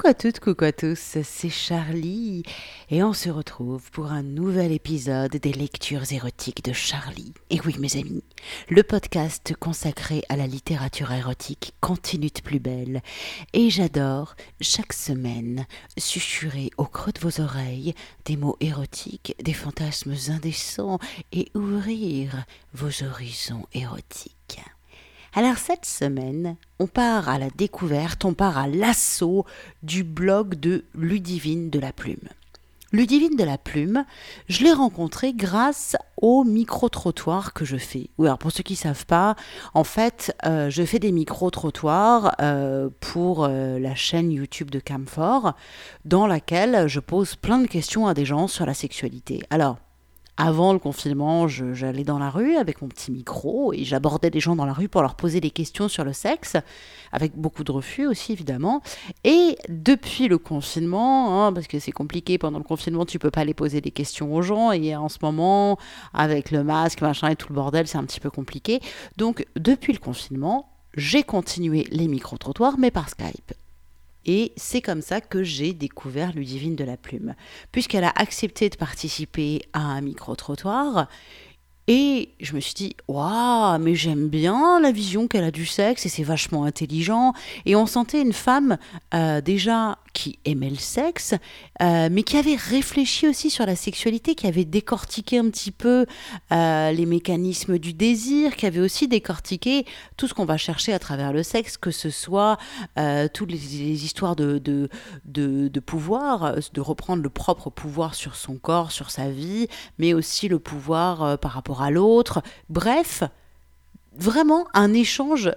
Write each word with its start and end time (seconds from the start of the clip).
Coucou 0.00 0.08
à 0.08 0.14
toutes, 0.14 0.40
coucou 0.40 0.64
à 0.64 0.72
tous, 0.72 1.18
c'est 1.22 1.50
Charlie 1.50 2.42
et 2.88 3.02
on 3.02 3.12
se 3.12 3.28
retrouve 3.28 3.90
pour 3.90 4.06
un 4.12 4.22
nouvel 4.22 4.72
épisode 4.72 5.32
des 5.32 5.52
lectures 5.52 6.10
érotiques 6.10 6.64
de 6.64 6.72
Charlie. 6.72 7.34
Et 7.50 7.60
oui 7.66 7.76
mes 7.78 7.98
amis, 7.98 8.24
le 8.70 8.82
podcast 8.82 9.52
consacré 9.60 10.22
à 10.30 10.36
la 10.36 10.46
littérature 10.46 11.12
érotique 11.12 11.74
continue 11.82 12.30
de 12.34 12.40
plus 12.40 12.60
belle 12.60 13.02
et 13.52 13.68
j'adore 13.68 14.36
chaque 14.62 14.94
semaine 14.94 15.66
susurrer 15.98 16.70
au 16.78 16.86
creux 16.86 17.12
de 17.12 17.20
vos 17.20 17.42
oreilles 17.42 17.94
des 18.24 18.38
mots 18.38 18.56
érotiques, 18.60 19.34
des 19.44 19.52
fantasmes 19.52 20.14
indécents 20.30 20.98
et 21.30 21.50
ouvrir 21.54 22.46
vos 22.72 23.04
horizons 23.04 23.66
érotiques. 23.74 24.39
Alors 25.32 25.58
cette 25.58 25.86
semaine, 25.86 26.56
on 26.80 26.88
part 26.88 27.28
à 27.28 27.38
la 27.38 27.50
découverte, 27.50 28.24
on 28.24 28.34
part 28.34 28.58
à 28.58 28.66
l'assaut 28.66 29.46
du 29.84 30.02
blog 30.02 30.56
de 30.56 30.84
Ludivine 30.94 31.70
de 31.70 31.78
la 31.78 31.92
Plume. 31.92 32.28
Ludivine 32.92 33.36
de 33.36 33.44
la 33.44 33.56
Plume, 33.56 34.04
je 34.48 34.64
l'ai 34.64 34.72
rencontré 34.72 35.32
grâce 35.32 35.96
au 36.20 36.42
micro-trottoir 36.42 37.52
que 37.52 37.64
je 37.64 37.76
fais. 37.76 38.10
Oui, 38.18 38.26
alors 38.26 38.38
pour 38.38 38.50
ceux 38.50 38.64
qui 38.64 38.72
ne 38.72 38.78
savent 38.78 39.06
pas, 39.06 39.36
en 39.74 39.84
fait, 39.84 40.34
euh, 40.44 40.68
je 40.68 40.82
fais 40.82 40.98
des 40.98 41.12
micro-trottoirs 41.12 42.34
euh, 42.40 42.88
pour 42.98 43.44
euh, 43.44 43.78
la 43.78 43.94
chaîne 43.94 44.32
YouTube 44.32 44.70
de 44.70 44.80
Camfort, 44.80 45.54
dans 46.04 46.26
laquelle 46.26 46.88
je 46.88 46.98
pose 46.98 47.36
plein 47.36 47.58
de 47.58 47.68
questions 47.68 48.08
à 48.08 48.14
des 48.14 48.24
gens 48.24 48.48
sur 48.48 48.66
la 48.66 48.74
sexualité. 48.74 49.40
Alors, 49.50 49.76
avant 50.40 50.72
le 50.72 50.78
confinement, 50.78 51.48
j'allais 51.48 52.02
dans 52.02 52.18
la 52.18 52.30
rue 52.30 52.56
avec 52.56 52.80
mon 52.80 52.88
petit 52.88 53.12
micro 53.12 53.74
et 53.74 53.84
j'abordais 53.84 54.30
des 54.30 54.40
gens 54.40 54.56
dans 54.56 54.64
la 54.64 54.72
rue 54.72 54.88
pour 54.88 55.02
leur 55.02 55.14
poser 55.14 55.38
des 55.38 55.50
questions 55.50 55.86
sur 55.86 56.02
le 56.02 56.14
sexe, 56.14 56.56
avec 57.12 57.36
beaucoup 57.36 57.62
de 57.62 57.70
refus 57.70 58.06
aussi 58.06 58.32
évidemment. 58.32 58.80
Et 59.22 59.58
depuis 59.68 60.28
le 60.28 60.38
confinement, 60.38 61.44
hein, 61.46 61.52
parce 61.52 61.66
que 61.66 61.78
c'est 61.78 61.92
compliqué 61.92 62.38
pendant 62.38 62.56
le 62.56 62.64
confinement, 62.64 63.04
tu 63.04 63.18
peux 63.18 63.30
pas 63.30 63.42
aller 63.42 63.52
poser 63.52 63.82
des 63.82 63.90
questions 63.90 64.34
aux 64.34 64.40
gens 64.40 64.72
et 64.72 64.96
en 64.96 65.10
ce 65.10 65.18
moment, 65.20 65.78
avec 66.14 66.50
le 66.50 66.64
masque, 66.64 67.02
machin 67.02 67.28
et 67.28 67.36
tout 67.36 67.48
le 67.50 67.56
bordel, 67.56 67.86
c'est 67.86 67.98
un 67.98 68.04
petit 68.04 68.20
peu 68.20 68.30
compliqué. 68.30 68.80
Donc 69.18 69.46
depuis 69.56 69.92
le 69.92 69.98
confinement, 69.98 70.70
j'ai 70.96 71.22
continué 71.22 71.86
les 71.90 72.08
micro-trottoirs, 72.08 72.78
mais 72.78 72.90
par 72.90 73.10
Skype. 73.10 73.52
Et 74.26 74.52
c'est 74.56 74.82
comme 74.82 75.02
ça 75.02 75.20
que 75.20 75.42
j'ai 75.42 75.72
découvert 75.72 76.32
Ludivine 76.32 76.76
de 76.76 76.84
la 76.84 76.96
Plume. 76.96 77.34
Puisqu'elle 77.72 78.04
a 78.04 78.12
accepté 78.16 78.68
de 78.68 78.76
participer 78.76 79.62
à 79.72 79.80
un 79.80 80.00
micro-trottoir, 80.00 81.08
et 81.92 82.28
je 82.38 82.54
me 82.54 82.60
suis 82.60 82.74
dit, 82.74 82.96
waouh, 83.08 83.76
mais 83.80 83.96
j'aime 83.96 84.28
bien 84.28 84.78
la 84.78 84.92
vision 84.92 85.26
qu'elle 85.26 85.42
a 85.42 85.50
du 85.50 85.66
sexe 85.66 86.06
et 86.06 86.08
c'est 86.08 86.22
vachement 86.22 86.62
intelligent. 86.62 87.32
Et 87.66 87.74
on 87.74 87.84
sentait 87.84 88.22
une 88.22 88.32
femme 88.32 88.78
euh, 89.12 89.40
déjà 89.40 89.98
qui 90.12 90.38
aimait 90.44 90.70
le 90.70 90.76
sexe, 90.76 91.34
euh, 91.82 92.08
mais 92.10 92.22
qui 92.22 92.36
avait 92.36 92.56
réfléchi 92.56 93.28
aussi 93.28 93.50
sur 93.50 93.66
la 93.66 93.76
sexualité, 93.76 94.34
qui 94.34 94.46
avait 94.46 94.64
décortiqué 94.64 95.38
un 95.38 95.48
petit 95.50 95.70
peu 95.70 96.06
euh, 96.52 96.92
les 96.92 97.06
mécanismes 97.06 97.78
du 97.78 97.92
désir, 97.92 98.56
qui 98.56 98.66
avait 98.66 98.80
aussi 98.80 99.08
décortiqué 99.08 99.86
tout 100.16 100.26
ce 100.26 100.34
qu'on 100.34 100.44
va 100.44 100.56
chercher 100.56 100.92
à 100.92 100.98
travers 100.98 101.32
le 101.32 101.42
sexe, 101.42 101.76
que 101.76 101.90
ce 101.90 102.10
soit 102.10 102.58
euh, 102.98 103.28
toutes 103.32 103.50
les, 103.50 104.04
histoires 104.04 104.36
de, 104.36 104.58
de, 104.58 104.88
de, 105.24 105.80
pouvoir, 105.80 106.56
de 106.72 106.80
reprendre 106.80 107.22
le 107.22 107.30
propre 107.30 107.70
pouvoir 107.70 108.14
sur 108.14 108.36
son 108.36 108.56
corps, 108.56 108.92
sur 108.92 109.10
sa 109.10 109.30
vie, 109.30 109.68
mais 109.98 110.14
aussi 110.14 110.48
le 110.48 110.58
pouvoir 110.58 111.38
par 111.38 111.52
rapport 111.52 111.82
à 111.82 111.90
l'autre. 111.90 112.42
Bref, 112.68 113.22
vraiment 114.16 114.66
un 114.74 114.92
échange 114.92 115.50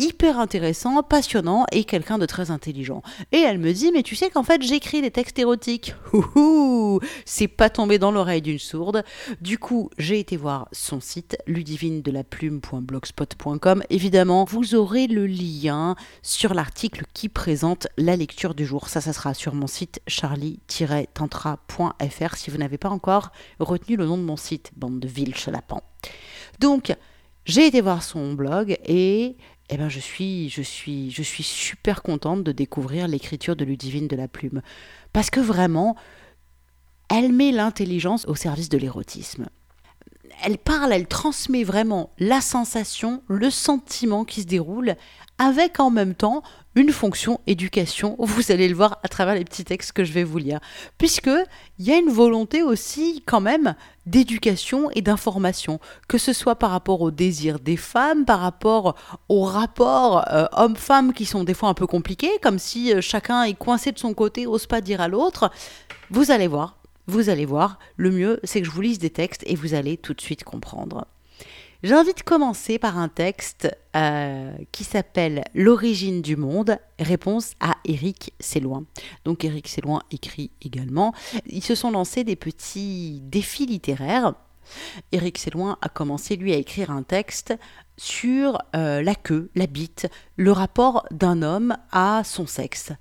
hyper 0.00 0.40
intéressant, 0.40 1.02
passionnant 1.02 1.66
et 1.72 1.84
quelqu'un 1.84 2.18
de 2.18 2.26
très 2.26 2.50
intelligent. 2.50 3.02
Et 3.32 3.38
elle 3.38 3.58
me 3.58 3.72
dit, 3.72 3.90
mais 3.92 4.02
tu 4.02 4.16
sais 4.16 4.30
qu'en 4.30 4.42
fait 4.42 4.62
j'écris 4.62 5.02
des 5.02 5.10
textes 5.10 5.38
érotiques. 5.38 5.94
C'est 7.24 7.48
pas 7.48 7.70
tombé 7.70 7.98
dans 7.98 8.10
l'oreille 8.10 8.42
d'une 8.42 8.58
sourde. 8.58 9.04
Du 9.40 9.56
coup, 9.58 9.88
j'ai 9.98 10.18
été 10.18 10.36
voir 10.36 10.68
son 10.72 11.00
site 11.00 11.38
ludivindeLaPlume.blogspot.com. 11.46 13.82
Évidemment, 13.90 14.44
vous 14.44 14.74
aurez 14.74 15.06
le 15.06 15.26
lien 15.26 15.94
sur 16.22 16.54
l'article 16.54 17.04
qui 17.14 17.28
présente 17.28 17.86
la 17.96 18.16
lecture 18.16 18.54
du 18.54 18.66
jour. 18.66 18.88
Ça, 18.88 19.00
ça 19.00 19.12
sera 19.12 19.34
sur 19.34 19.54
mon 19.54 19.66
site 19.66 20.00
charlie-tantra.fr 20.06 22.36
si 22.36 22.50
vous 22.50 22.58
n'avez 22.58 22.78
pas 22.78 22.88
encore 22.88 23.30
retenu 23.58 23.96
le 23.96 24.06
nom 24.06 24.16
de 24.16 24.22
mon 24.22 24.36
site, 24.36 24.70
bande 24.76 24.98
de 24.98 25.10
lapin. 25.50 25.80
Donc, 26.58 26.94
j'ai 27.44 27.66
été 27.66 27.80
voir 27.80 28.02
son 28.02 28.34
blog 28.34 28.76
et 28.84 29.36
eh 29.70 29.76
ben 29.76 29.88
je 29.88 30.00
suis, 30.00 30.48
je 30.50 30.62
suis, 30.62 31.10
je 31.10 31.22
suis 31.22 31.44
super 31.44 32.02
contente 32.02 32.42
de 32.42 32.52
découvrir 32.52 33.06
l'écriture 33.06 33.54
de 33.54 33.64
Ludivine 33.64 34.08
de 34.08 34.16
la 34.16 34.26
Plume, 34.26 34.62
parce 35.12 35.30
que 35.30 35.40
vraiment, 35.40 35.96
elle 37.08 37.32
met 37.32 37.52
l'intelligence 37.52 38.26
au 38.26 38.34
service 38.34 38.68
de 38.68 38.78
l'érotisme. 38.78 39.46
Elle 40.42 40.58
parle, 40.58 40.92
elle 40.92 41.06
transmet 41.06 41.64
vraiment 41.64 42.10
la 42.18 42.40
sensation, 42.40 43.22
le 43.28 43.50
sentiment 43.50 44.24
qui 44.24 44.42
se 44.42 44.46
déroule, 44.46 44.96
avec 45.38 45.80
en 45.80 45.90
même 45.90 46.14
temps 46.14 46.42
une 46.74 46.92
fonction 46.92 47.40
éducation. 47.46 48.14
Vous 48.18 48.52
allez 48.52 48.68
le 48.68 48.74
voir 48.74 48.98
à 49.02 49.08
travers 49.08 49.34
les 49.34 49.44
petits 49.44 49.64
textes 49.64 49.92
que 49.92 50.04
je 50.04 50.12
vais 50.12 50.24
vous 50.24 50.38
lire. 50.38 50.60
Puisque 50.98 51.30
il 51.78 51.84
y 51.84 51.92
a 51.92 51.96
une 51.96 52.10
volonté 52.10 52.62
aussi 52.62 53.22
quand 53.26 53.40
même 53.40 53.74
d'éducation 54.06 54.90
et 54.92 55.02
d'information, 55.02 55.80
que 56.08 56.18
ce 56.18 56.32
soit 56.32 56.56
par 56.56 56.70
rapport 56.70 57.00
au 57.00 57.10
désir 57.10 57.58
des 57.58 57.76
femmes, 57.76 58.24
par 58.24 58.40
rapport 58.40 58.96
aux 59.28 59.44
rapports 59.44 60.24
euh, 60.32 60.46
hommes-femmes 60.52 61.12
qui 61.12 61.24
sont 61.24 61.44
des 61.44 61.54
fois 61.54 61.68
un 61.68 61.74
peu 61.74 61.86
compliqués, 61.86 62.38
comme 62.42 62.58
si 62.58 62.94
euh, 62.94 63.00
chacun 63.00 63.42
est 63.44 63.54
coincé 63.54 63.92
de 63.92 63.98
son 63.98 64.14
côté, 64.14 64.46
ose 64.46 64.66
pas 64.66 64.80
dire 64.80 65.00
à 65.00 65.08
l'autre. 65.08 65.50
Vous 66.10 66.30
allez 66.30 66.48
voir, 66.48 66.76
vous 67.06 67.28
allez 67.28 67.46
voir. 67.46 67.78
Le 67.96 68.10
mieux, 68.10 68.40
c'est 68.44 68.60
que 68.60 68.66
je 68.66 68.72
vous 68.72 68.80
lise 68.80 68.98
des 68.98 69.10
textes 69.10 69.42
et 69.46 69.56
vous 69.56 69.74
allez 69.74 69.96
tout 69.96 70.14
de 70.14 70.20
suite 70.20 70.44
comprendre. 70.44 71.06
J'ai 71.82 71.94
envie 71.94 72.12
de 72.12 72.20
commencer 72.20 72.78
par 72.78 72.98
un 72.98 73.08
texte 73.08 73.74
euh, 73.96 74.52
qui 74.70 74.84
s'appelle 74.84 75.44
L'origine 75.54 76.20
du 76.20 76.36
monde, 76.36 76.78
réponse 76.98 77.54
à 77.58 77.76
Éric 77.86 78.34
Séloin. 78.38 78.84
Donc 79.24 79.44
Éric 79.44 79.66
Séloin 79.66 80.02
écrit 80.10 80.50
également. 80.60 81.14
Ils 81.46 81.64
se 81.64 81.74
sont 81.74 81.90
lancés 81.90 82.22
des 82.22 82.36
petits 82.36 83.20
défis 83.22 83.64
littéraires. 83.64 84.34
Éric 85.12 85.38
Séloin 85.38 85.78
a 85.80 85.88
commencé 85.88 86.36
lui 86.36 86.52
à 86.52 86.56
écrire 86.56 86.90
un 86.90 87.02
texte 87.02 87.54
sur 87.96 88.58
euh, 88.76 89.00
la 89.02 89.14
queue, 89.14 89.50
la 89.54 89.66
bite, 89.66 90.06
le 90.36 90.52
rapport 90.52 91.06
d'un 91.10 91.40
homme 91.40 91.76
à 91.92 92.22
son 92.24 92.46
sexe. 92.46 92.92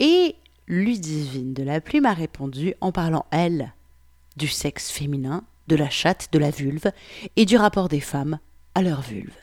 Et 0.00 0.34
Ludivine 0.68 1.54
de 1.54 1.62
la 1.62 1.80
Plume 1.80 2.04
a 2.04 2.12
répondu 2.12 2.74
en 2.82 2.92
parlant, 2.92 3.24
elle, 3.30 3.72
du 4.36 4.48
sexe 4.48 4.90
féminin 4.90 5.42
de 5.66 5.76
la 5.76 5.88
chatte, 5.88 6.28
de 6.30 6.38
la 6.38 6.50
vulve 6.50 6.92
et 7.36 7.46
du 7.46 7.56
rapport 7.56 7.88
des 7.88 8.00
femmes 8.00 8.38
à 8.74 8.82
leur 8.82 9.00
vulve. 9.00 9.34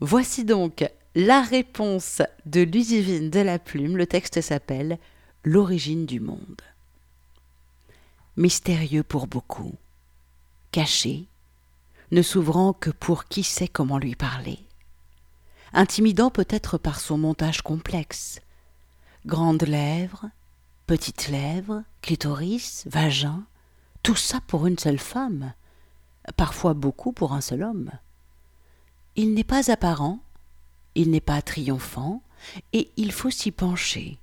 Voici 0.00 0.44
donc 0.44 0.90
la 1.14 1.42
réponse 1.42 2.22
de 2.46 2.62
Ludivine 2.62 3.28
de 3.28 3.40
la 3.40 3.58
Plume. 3.58 3.98
Le 3.98 4.06
texte 4.06 4.40
s'appelle 4.40 4.98
L'origine 5.44 6.06
du 6.06 6.18
monde. 6.18 6.62
Mystérieux 8.38 9.02
pour 9.02 9.26
beaucoup, 9.26 9.74
caché, 10.72 11.26
ne 12.10 12.22
s'ouvrant 12.22 12.72
que 12.72 12.90
pour 12.90 13.26
qui 13.26 13.42
sait 13.42 13.68
comment 13.68 13.98
lui 13.98 14.16
parler. 14.16 14.58
Intimidant 15.74 16.30
peut-être 16.30 16.78
par 16.78 17.00
son 17.00 17.18
montage 17.18 17.60
complexe. 17.60 18.40
Grandes 19.26 19.66
lèvres, 19.66 20.30
petites 20.86 21.28
lèvres, 21.28 21.82
clitoris, 22.02 22.84
vagin, 22.86 23.44
tout 24.02 24.16
ça 24.16 24.40
pour 24.46 24.66
une 24.66 24.78
seule 24.78 24.98
femme, 24.98 25.54
parfois 26.36 26.74
beaucoup 26.74 27.12
pour 27.12 27.32
un 27.32 27.40
seul 27.40 27.62
homme. 27.62 27.90
Il 29.16 29.34
n'est 29.34 29.44
pas 29.44 29.70
apparent, 29.70 30.20
il 30.94 31.10
n'est 31.10 31.20
pas 31.20 31.40
triomphant, 31.42 32.22
et 32.72 32.90
il 32.96 33.12
faut 33.12 33.30
s'y 33.30 33.50
pencher, 33.50 34.18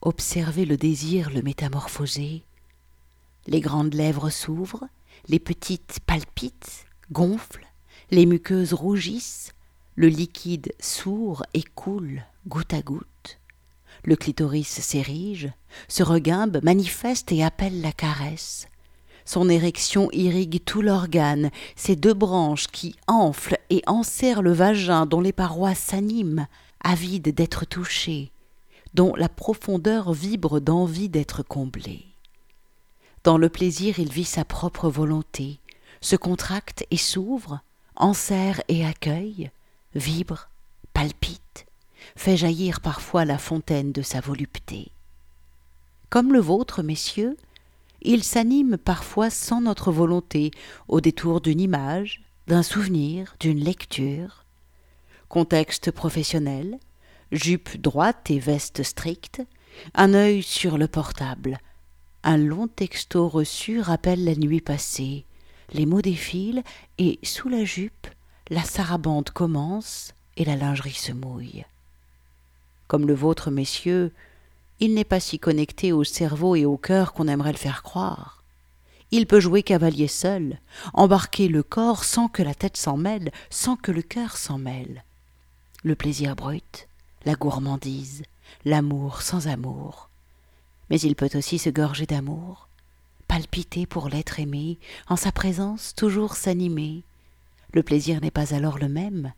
observer 0.00 0.64
le 0.64 0.76
désir 0.76 1.30
le 1.30 1.42
métamorphoser. 1.42 2.44
Les 3.46 3.60
grandes 3.60 3.94
lèvres 3.94 4.30
s'ouvrent, 4.30 4.88
les 5.28 5.40
petites 5.40 5.98
palpitent, 6.06 6.86
gonflent, 7.10 7.66
les 8.10 8.26
muqueuses 8.26 8.74
rougissent, 8.74 9.52
le 9.96 10.08
liquide 10.08 10.72
sourd 10.80 11.44
et 11.54 11.62
coule 11.62 12.22
goutte 12.46 12.74
à 12.74 12.82
goutte. 12.82 13.06
Le 14.04 14.16
clitoris 14.16 14.68
s'érige, 14.68 15.50
se 15.88 16.02
regimbe, 16.02 16.60
manifeste 16.62 17.32
et 17.32 17.42
appelle 17.42 17.80
la 17.80 17.92
caresse. 17.92 18.68
Son 19.24 19.48
érection 19.48 20.10
irrigue 20.12 20.62
tout 20.64 20.82
l'organe, 20.82 21.50
ses 21.76 21.96
deux 21.96 22.12
branches 22.12 22.66
qui 22.66 22.94
enflent 23.06 23.58
et 23.70 23.82
enserrent 23.86 24.42
le 24.42 24.52
vagin 24.52 25.06
dont 25.06 25.22
les 25.22 25.32
parois 25.32 25.74
s'animent, 25.74 26.46
avides 26.82 27.34
d'être 27.34 27.64
touchées, 27.64 28.30
dont 28.92 29.14
la 29.16 29.30
profondeur 29.30 30.12
vibre 30.12 30.60
d'envie 30.60 31.08
d'être 31.08 31.42
comblée. 31.42 32.04
Dans 33.24 33.38
le 33.38 33.48
plaisir 33.48 33.98
il 33.98 34.12
vit 34.12 34.24
sa 34.24 34.44
propre 34.44 34.90
volonté, 34.90 35.60
se 36.02 36.16
contracte 36.16 36.84
et 36.90 36.98
s'ouvre, 36.98 37.60
enserre 37.96 38.60
et 38.68 38.84
accueille, 38.84 39.50
vibre, 39.94 40.50
palpite, 40.92 41.64
fait 42.16 42.36
jaillir 42.36 42.80
parfois 42.80 43.24
la 43.24 43.38
fontaine 43.38 43.92
de 43.92 44.02
sa 44.02 44.20
volupté. 44.20 44.90
comme 46.10 46.32
le 46.32 46.38
vôtre, 46.38 46.82
messieurs, 46.82 47.36
il 48.02 48.22
s'anime 48.22 48.76
parfois 48.76 49.30
sans 49.30 49.60
notre 49.62 49.90
volonté, 49.90 50.52
au 50.88 51.00
détour 51.00 51.40
d'une 51.40 51.60
image, 51.60 52.22
d'un 52.46 52.62
souvenir, 52.62 53.34
d'une 53.40 53.58
lecture. 53.58 54.44
Contexte 55.28 55.90
professionnel, 55.90 56.78
jupe 57.32 57.80
droite 57.80 58.30
et 58.30 58.38
veste 58.38 58.82
stricte, 58.82 59.42
un 59.94 60.14
œil 60.14 60.42
sur 60.42 60.78
le 60.78 60.86
portable. 60.86 61.58
Un 62.22 62.36
long 62.36 62.68
texto 62.68 63.28
reçu 63.28 63.80
rappelle 63.80 64.24
la 64.24 64.36
nuit 64.36 64.60
passée. 64.60 65.24
Les 65.72 65.86
mots 65.86 66.02
défilent 66.02 66.62
et, 66.98 67.18
sous 67.22 67.48
la 67.48 67.64
jupe, 67.64 68.06
la 68.50 68.62
sarabande 68.62 69.30
commence 69.30 70.12
et 70.36 70.44
la 70.44 70.56
lingerie 70.56 70.92
se 70.92 71.12
mouille. 71.12 71.64
Comme 72.94 73.08
le 73.08 73.14
vôtre, 73.14 73.50
messieurs, 73.50 74.12
il 74.78 74.94
n'est 74.94 75.02
pas 75.02 75.18
si 75.18 75.40
connecté 75.40 75.90
au 75.90 76.04
cerveau 76.04 76.54
et 76.54 76.64
au 76.64 76.76
cœur 76.76 77.12
qu'on 77.12 77.26
aimerait 77.26 77.50
le 77.50 77.58
faire 77.58 77.82
croire. 77.82 78.44
Il 79.10 79.26
peut 79.26 79.40
jouer 79.40 79.64
cavalier 79.64 80.06
seul, 80.06 80.60
embarquer 80.92 81.48
le 81.48 81.64
corps 81.64 82.04
sans 82.04 82.28
que 82.28 82.44
la 82.44 82.54
tête 82.54 82.76
s'en 82.76 82.96
mêle, 82.96 83.32
sans 83.50 83.74
que 83.74 83.90
le 83.90 84.00
cœur 84.00 84.36
s'en 84.36 84.58
mêle. 84.58 85.02
Le 85.82 85.96
plaisir 85.96 86.36
brut, 86.36 86.86
la 87.24 87.34
gourmandise, 87.34 88.22
l'amour 88.64 89.22
sans 89.22 89.48
amour. 89.48 90.08
Mais 90.88 91.00
il 91.00 91.16
peut 91.16 91.30
aussi 91.34 91.58
se 91.58 91.70
gorger 91.70 92.06
d'amour, 92.06 92.68
palpiter 93.26 93.86
pour 93.86 94.08
l'être 94.08 94.38
aimé, 94.38 94.78
en 95.08 95.16
sa 95.16 95.32
présence 95.32 95.96
toujours 95.96 96.36
s'animer. 96.36 97.02
Le 97.72 97.82
plaisir 97.82 98.20
n'est 98.20 98.30
pas 98.30 98.54
alors 98.54 98.78
le 98.78 98.88
même. 98.88 99.32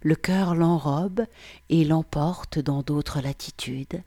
Le 0.00 0.14
cœur 0.14 0.54
l'enrobe 0.54 1.22
et 1.70 1.84
l'emporte 1.84 2.58
dans 2.58 2.82
d'autres 2.82 3.20
latitudes. 3.20 4.02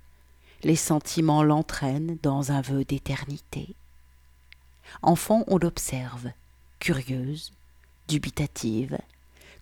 Les 0.63 0.75
sentiments 0.77 1.43
l'entraînent 1.43 2.17
dans 2.23 2.51
un 2.51 2.61
vœu 2.61 2.85
d'éternité. 2.85 3.75
Enfant, 5.01 5.43
on 5.47 5.57
l'observe, 5.57 6.31
curieuse, 6.79 7.51
dubitative, 8.07 8.97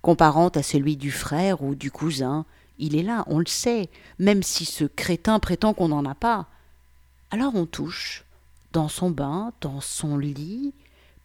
comparant 0.01 0.49
à 0.49 0.63
celui 0.63 0.97
du 0.97 1.11
frère 1.11 1.63
ou 1.63 1.75
du 1.75 1.91
cousin, 1.91 2.45
il 2.77 2.95
est 2.95 3.03
là, 3.03 3.23
on 3.27 3.39
le 3.39 3.45
sait, 3.45 3.89
même 4.19 4.43
si 4.43 4.65
ce 4.65 4.85
crétin 4.85 5.39
prétend 5.39 5.73
qu'on 5.73 5.89
n'en 5.89 6.05
a 6.05 6.15
pas. 6.15 6.47
Alors 7.31 7.55
on 7.55 7.65
touche, 7.65 8.23
dans 8.71 8.87
son 8.87 9.09
bain, 9.09 9.51
dans 9.61 9.81
son 9.81 10.17
lit, 10.17 10.73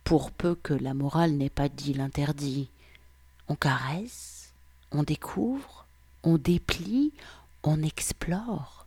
pour 0.03 0.31
peu 0.31 0.55
que 0.55 0.75
la 0.75 0.95
morale 0.95 1.33
n'ait 1.33 1.51
pas 1.51 1.69
dit 1.69 1.95
l'interdit. 1.95 2.69
On 3.49 3.55
caresse, 3.55 4.34
on 4.93 5.03
découvre, 5.03 5.87
on 6.23 6.39
déplie, 6.39 7.13
on 7.63 7.83
explore. 7.83 8.87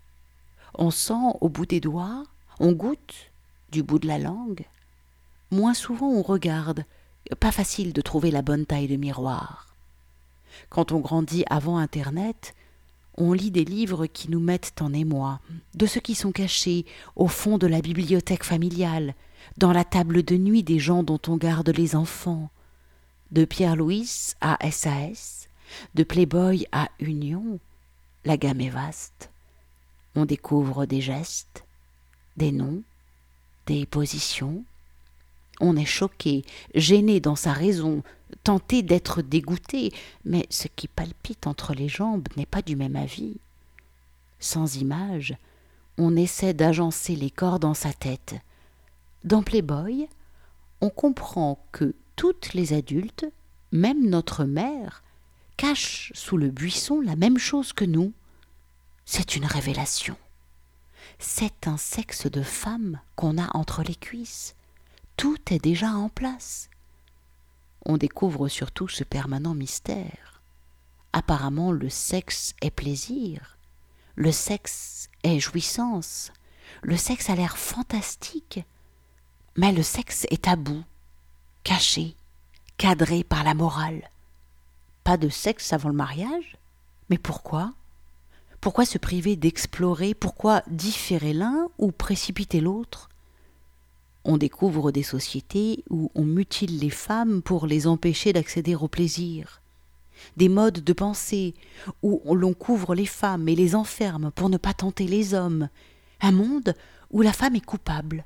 On 0.75 0.91
sent 0.91 1.13
au 1.41 1.49
bout 1.49 1.65
des 1.65 1.79
doigts, 1.79 2.23
on 2.59 2.71
goûte 2.71 3.31
du 3.71 3.83
bout 3.83 3.99
de 3.99 4.07
la 4.07 4.19
langue. 4.19 4.65
Moins 5.51 5.73
souvent 5.73 6.09
on 6.09 6.21
regarde, 6.21 6.83
pas 7.39 7.51
facile 7.51 7.93
de 7.93 8.01
trouver 8.01 8.31
la 8.31 8.41
bonne 8.41 8.65
taille 8.65 8.87
de 8.87 8.95
miroir. 8.95 9.75
Quand 10.69 10.91
on 10.91 10.99
grandit 10.99 11.43
avant 11.49 11.77
Internet, 11.77 12.53
on 13.17 13.33
lit 13.33 13.51
des 13.51 13.65
livres 13.65 14.05
qui 14.05 14.29
nous 14.29 14.39
mettent 14.39 14.81
en 14.81 14.93
émoi, 14.93 15.39
de 15.73 15.85
ceux 15.85 15.99
qui 15.99 16.15
sont 16.15 16.31
cachés 16.31 16.85
au 17.15 17.27
fond 17.27 17.57
de 17.57 17.67
la 17.67 17.81
bibliothèque 17.81 18.43
familiale, 18.43 19.15
dans 19.57 19.71
la 19.71 19.83
table 19.83 20.23
de 20.23 20.37
nuit 20.37 20.63
des 20.63 20.79
gens 20.79 21.03
dont 21.03 21.19
on 21.27 21.37
garde 21.37 21.69
les 21.69 21.95
enfants. 21.95 22.49
De 23.31 23.43
Pierre-Louis 23.43 24.33
à 24.39 24.57
SAS, 24.71 25.46
de 25.95 26.03
Playboy 26.03 26.65
à 26.71 26.89
Union, 26.99 27.59
la 28.25 28.37
gamme 28.37 28.61
est 28.61 28.69
vaste. 28.69 29.29
On 30.15 30.25
découvre 30.25 30.85
des 30.85 31.01
gestes, 31.01 31.65
des 32.37 32.51
noms, 32.51 32.81
des 33.65 33.85
positions, 33.85 34.63
on 35.59 35.75
est 35.75 35.85
choqué, 35.85 36.43
gêné 36.75 37.19
dans 37.19 37.35
sa 37.35 37.53
raison, 37.53 38.03
tenté 38.43 38.83
d'être 38.83 39.21
dégoûté, 39.21 39.91
mais 40.25 40.45
ce 40.49 40.67
qui 40.67 40.87
palpite 40.87 41.47
entre 41.47 41.73
les 41.73 41.89
jambes 41.89 42.27
n'est 42.35 42.45
pas 42.45 42.61
du 42.61 42.75
même 42.75 42.95
avis. 42.95 43.37
Sans 44.39 44.75
image, 44.75 45.35
on 45.97 46.15
essaie 46.15 46.53
d'agencer 46.53 47.15
les 47.15 47.31
corps 47.31 47.59
dans 47.59 47.73
sa 47.73 47.91
tête. 47.91 48.35
Dans 49.23 49.41
Playboy, 49.41 50.07
on 50.81 50.89
comprend 50.89 51.59
que 51.71 51.95
toutes 52.15 52.53
les 52.53 52.73
adultes, 52.73 53.25
même 53.71 54.07
notre 54.07 54.43
mère, 54.43 55.03
cachent 55.57 56.11
sous 56.15 56.37
le 56.37 56.49
buisson 56.49 57.01
la 57.01 57.15
même 57.15 57.37
chose 57.37 57.73
que 57.73 57.85
nous. 57.85 58.13
C'est 59.05 59.35
une 59.35 59.45
révélation. 59.45 60.17
C'est 61.19 61.67
un 61.67 61.77
sexe 61.77 62.27
de 62.27 62.43
femme 62.43 62.99
qu'on 63.15 63.37
a 63.37 63.55
entre 63.55 63.83
les 63.83 63.95
cuisses 63.95 64.55
tout 65.17 65.39
est 65.51 65.59
déjà 65.59 65.89
en 65.89 66.09
place. 66.09 66.69
On 67.85 67.97
découvre 67.97 68.47
surtout 68.47 68.87
ce 68.87 69.03
permanent 69.03 69.55
mystère. 69.55 70.41
Apparemment 71.11 71.71
le 71.71 71.89
sexe 71.89 72.53
est 72.61 72.69
plaisir, 72.69 73.57
le 74.15 74.31
sexe 74.31 75.09
est 75.23 75.39
jouissance, 75.39 76.31
le 76.83 76.95
sexe 76.95 77.31
a 77.31 77.35
l'air 77.35 77.57
fantastique, 77.57 78.63
mais 79.55 79.71
le 79.71 79.81
sexe 79.81 80.27
est 80.29 80.43
tabou, 80.43 80.83
caché, 81.63 82.15
cadré 82.77 83.23
par 83.23 83.43
la 83.43 83.55
morale. 83.55 84.11
Pas 85.07 85.15
de 85.15 85.29
sexe 85.29 85.71
avant 85.71 85.87
le 85.87 85.95
mariage. 85.95 86.57
Mais 87.09 87.17
pourquoi? 87.17 87.73
Pourquoi 88.59 88.83
se 88.83 88.97
priver 88.97 89.37
d'explorer? 89.37 90.13
Pourquoi 90.13 90.63
différer 90.67 91.31
l'un 91.31 91.69
ou 91.77 91.93
précipiter 91.93 92.59
l'autre? 92.59 93.07
On 94.25 94.35
découvre 94.35 94.91
des 94.91 95.03
sociétés 95.03 95.85
où 95.89 96.11
on 96.13 96.25
mutile 96.25 96.77
les 96.79 96.89
femmes 96.89 97.41
pour 97.41 97.67
les 97.67 97.87
empêcher 97.87 98.33
d'accéder 98.33 98.75
au 98.75 98.89
plaisir, 98.89 99.61
des 100.35 100.49
modes 100.49 100.83
de 100.83 100.91
pensée 100.91 101.53
où 102.03 102.35
l'on 102.35 102.53
couvre 102.53 102.93
les 102.93 103.05
femmes 103.05 103.47
et 103.47 103.55
les 103.55 103.75
enferme 103.75 104.31
pour 104.31 104.49
ne 104.49 104.57
pas 104.57 104.73
tenter 104.73 105.07
les 105.07 105.33
hommes, 105.33 105.69
un 106.19 106.33
monde 106.33 106.75
où 107.11 107.21
la 107.21 107.31
femme 107.31 107.55
est 107.55 107.65
coupable, 107.65 108.25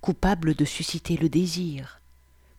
coupable 0.00 0.56
de 0.56 0.64
susciter 0.64 1.16
le 1.16 1.28
désir, 1.28 2.00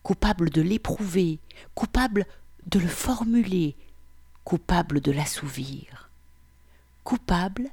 coupable 0.01 0.49
de 0.49 0.61
l'éprouver, 0.61 1.39
coupable 1.75 2.25
de 2.69 2.79
le 2.79 2.87
formuler, 2.87 3.75
coupable 4.43 5.01
de 5.01 5.11
l'assouvir, 5.11 6.09
coupable 7.03 7.69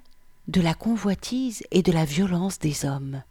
de 0.49 0.61
la 0.61 0.75
convoitise 0.75 1.63
et 1.71 1.83
de 1.83 1.93
la 1.93 2.05
violence 2.05 2.59
des 2.59 2.85
hommes 2.85 3.23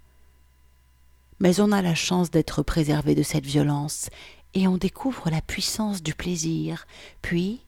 mais 1.39 1.59
on 1.59 1.71
a 1.71 1.81
la 1.81 1.95
chance 1.95 2.31
d'être 2.31 2.63
préservé 2.63 3.15
de 3.15 3.23
cette 3.23 3.45
violence, 3.45 4.09
et 4.53 4.67
on 4.67 4.77
découvre 4.77 5.29
la 5.29 5.41
puissance 5.41 6.01
du 6.01 6.13
plaisir, 6.13 6.87
puis, 7.21 7.61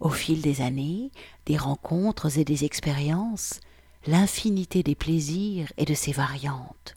au 0.00 0.08
fil 0.08 0.40
des 0.42 0.60
années, 0.60 1.10
des 1.46 1.56
rencontres 1.56 2.38
et 2.38 2.44
des 2.44 2.64
expériences, 2.64 3.60
l'infinité 4.06 4.82
des 4.82 4.96
plaisirs 4.96 5.72
et 5.76 5.84
de 5.84 5.94
ses 5.94 6.12
variantes. 6.12 6.94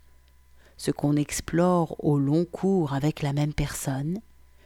Ce 0.77 0.91
qu'on 0.91 1.15
explore 1.15 1.95
au 2.03 2.17
long 2.17 2.45
cours 2.45 2.93
avec 2.93 3.21
la 3.21 3.33
même 3.33 3.53
personne, 3.53 4.19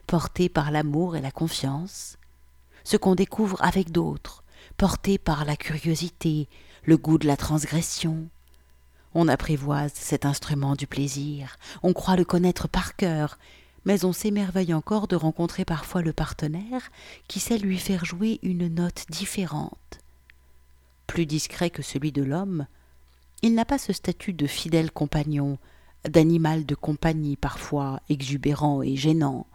porté 0.07 0.49
par 0.49 0.71
l'amour 0.71 1.15
et 1.15 1.21
la 1.21 1.31
confiance, 1.31 2.17
ce 2.83 2.97
qu'on 2.97 3.15
découvre 3.15 3.63
avec 3.63 3.91
d'autres, 3.91 4.43
porté 4.77 5.17
par 5.17 5.45
la 5.45 5.55
curiosité, 5.55 6.47
le 6.83 6.97
goût 6.97 7.17
de 7.17 7.27
la 7.27 7.37
transgression, 7.37 8.27
on 9.13 9.27
apprivoise 9.27 9.91
cet 9.93 10.25
instrument 10.25 10.75
du 10.75 10.87
plaisir, 10.87 11.57
on 11.83 11.93
croit 11.93 12.15
le 12.15 12.25
connaître 12.25 12.67
par 12.67 12.95
cœur, 12.95 13.37
mais 13.83 14.05
on 14.05 14.13
s'émerveille 14.13 14.73
encore 14.73 15.07
de 15.07 15.15
rencontrer 15.15 15.65
parfois 15.65 16.01
le 16.01 16.13
partenaire 16.13 16.91
qui 17.27 17.39
sait 17.39 17.57
lui 17.57 17.77
faire 17.77 18.05
jouer 18.05 18.39
une 18.41 18.67
note 18.67 19.05
différente. 19.09 19.99
Plus 21.07 21.25
discret 21.25 21.69
que 21.69 21.81
celui 21.81 22.11
de 22.11 22.23
l'homme, 22.23 22.67
il 23.41 23.53
n'a 23.53 23.65
pas 23.65 23.79
ce 23.79 23.91
statut 23.91 24.33
de 24.33 24.47
fidèle 24.47 24.91
compagnon, 24.91 25.57
d'animal 26.07 26.65
de 26.65 26.75
compagnie 26.75 27.35
parfois 27.35 27.99
exubérant 28.07 28.81
et 28.81 28.95
gênant. 28.95 29.45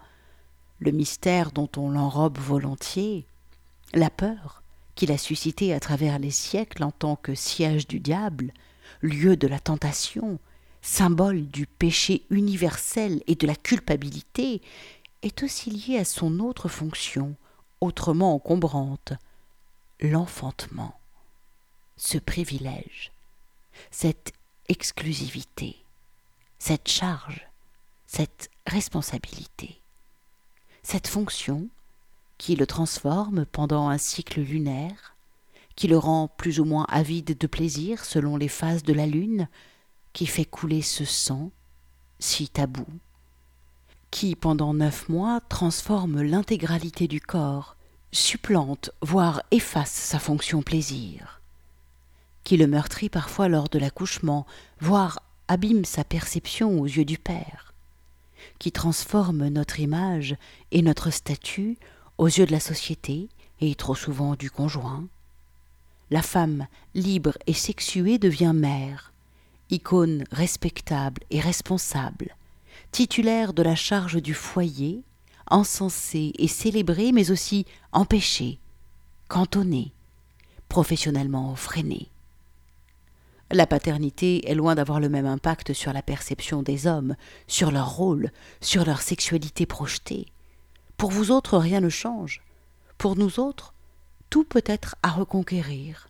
Le 0.79 0.91
mystère 0.91 1.53
dont 1.53 1.71
on 1.77 1.91
l'enrobe 1.91 2.39
volontiers, 2.39 3.27
la 3.95 4.11
peur 4.11 4.63
qu'il 4.95 5.13
a 5.13 5.19
suscité 5.19 5.73
à 5.73 5.81
travers 5.81 6.19
les 6.19 6.31
siècles 6.31 6.83
en 6.83 6.91
tant 6.91 7.17
que 7.17 7.35
siège 7.35 7.87
du 7.87 8.01
diable, 8.01 8.53
lieu 9.03 9.37
de 9.37 9.47
la 9.47 9.61
tentation, 9.61 10.39
symbole 10.83 11.47
du 11.47 11.67
péché 11.67 12.25
universel 12.31 13.23
et 13.27 13.35
de 13.35 13.47
la 13.47 13.57
culpabilité, 13.57 14.63
est 15.23 15.43
aussi 15.43 15.71
lié 15.71 15.99
à 15.99 16.05
son 16.05 16.41
autre 16.41 16.69
fonction, 16.69 17.37
autrement 17.81 18.35
encombrante, 18.35 19.13
l'enfantement, 20.01 20.99
ce 21.97 22.19
privilège, 22.19 23.13
cette 23.91 24.33
exclusivité, 24.69 25.77
cette 26.59 26.89
charge, 26.89 27.47
cette 28.07 28.51
responsabilité, 28.67 29.81
cette 30.89 31.09
fonction 31.09 31.67
qui 32.39 32.55
le 32.55 32.65
transforme 32.65 33.45
pendant 33.45 33.89
un 33.89 33.99
cycle 33.99 34.41
lunaire 34.41 35.17
qui 35.75 35.89
le 35.89 35.99
rend 35.99 36.29
plus 36.29 36.61
ou 36.61 36.65
moins 36.65 36.87
avide 36.89 37.37
de 37.37 37.47
plaisir 37.49 38.05
selon 38.05 38.37
les 38.37 38.47
phases 38.47 38.85
de 38.85 38.93
la 38.93 39.05
lune, 39.05 39.49
qui 40.13 40.27
fait 40.27 40.45
couler 40.45 40.83
ce 40.83 41.05
sang, 41.05 41.51
si 42.21 42.49
tabou, 42.49 42.87
qui 44.13 44.37
pendant 44.37 44.75
neuf 44.75 45.09
mois 45.09 45.41
transforme 45.49 46.23
l'intégralité 46.23 47.09
du 47.09 47.21
corps, 47.21 47.77
supplante, 48.13 48.91
voire 49.03 49.43
efface 49.51 49.91
sa 49.91 50.21
fonction 50.21 50.63
plaisir, 50.63 51.41
qui 52.45 52.57
le 52.57 52.69
meurtrit 52.69 53.09
parfois 53.09 53.49
lors 53.49 53.69
de 53.69 53.81
l'accouchement, 53.81 54.47
voire 54.79 55.21
abîme 55.49 55.85
sa 55.85 56.05
perception 56.05 56.81
aux 56.81 56.87
yeux 56.87 57.05
du 57.05 57.19
Père, 57.19 57.66
qui 58.59 58.73
transforme 58.73 59.49
notre 59.49 59.81
image 59.81 60.37
et 60.71 60.83
notre 60.83 61.11
statut 61.11 61.79
aux 62.19 62.27
yeux 62.27 62.47
de 62.47 62.53
la 62.53 62.61
société 62.61 63.29
et 63.61 63.75
trop 63.75 63.95
souvent 63.95 64.35
du 64.35 64.51
conjoint. 64.51 65.07
La 66.11 66.23
femme 66.23 66.67
libre 66.95 67.37
et 67.47 67.53
sexuée 67.53 68.19
devient 68.19 68.53
mère, 68.55 69.13
icône 69.71 70.25
respectable 70.31 71.23
et 71.31 71.41
responsable, 71.41 72.37
titulaire 72.93 73.53
de 73.53 73.63
la 73.63 73.75
charge 73.75 74.23
du 74.23 74.35
foyer, 74.35 75.03
encensée 75.51 76.33
et 76.39 76.49
célébrée, 76.49 77.13
mais 77.13 77.31
aussi 77.31 77.67
empêchée, 77.93 78.59
cantonnée, 79.29 79.93
professionnellement 80.69 81.57
freinée. 81.57 82.09
La 83.51 83.67
paternité 83.67 84.51
est 84.51 84.55
loin 84.55 84.75
d'avoir 84.75 84.99
le 84.99 85.09
même 85.09 85.27
impact 85.27 85.73
sur 85.73 85.93
la 85.93 86.03
perception 86.03 86.63
des 86.63 86.87
hommes, 86.87 87.15
sur 87.47 87.71
leur 87.71 87.95
rôle, 87.95 88.33
sur 88.61 88.85
leur 88.85 89.03
sexualité 89.03 89.67
projetée. 89.67 90.27
Pour 90.97 91.11
vous 91.11 91.31
autres, 91.31 91.57
rien 91.57 91.81
ne 91.81 91.89
change. 91.89 92.43
Pour 92.99 93.17
nous 93.17 93.39
autres, 93.39 93.73
tout 94.31 94.45
peut 94.45 94.65
être 94.67 94.97
à 95.03 95.11
reconquérir. 95.11 96.09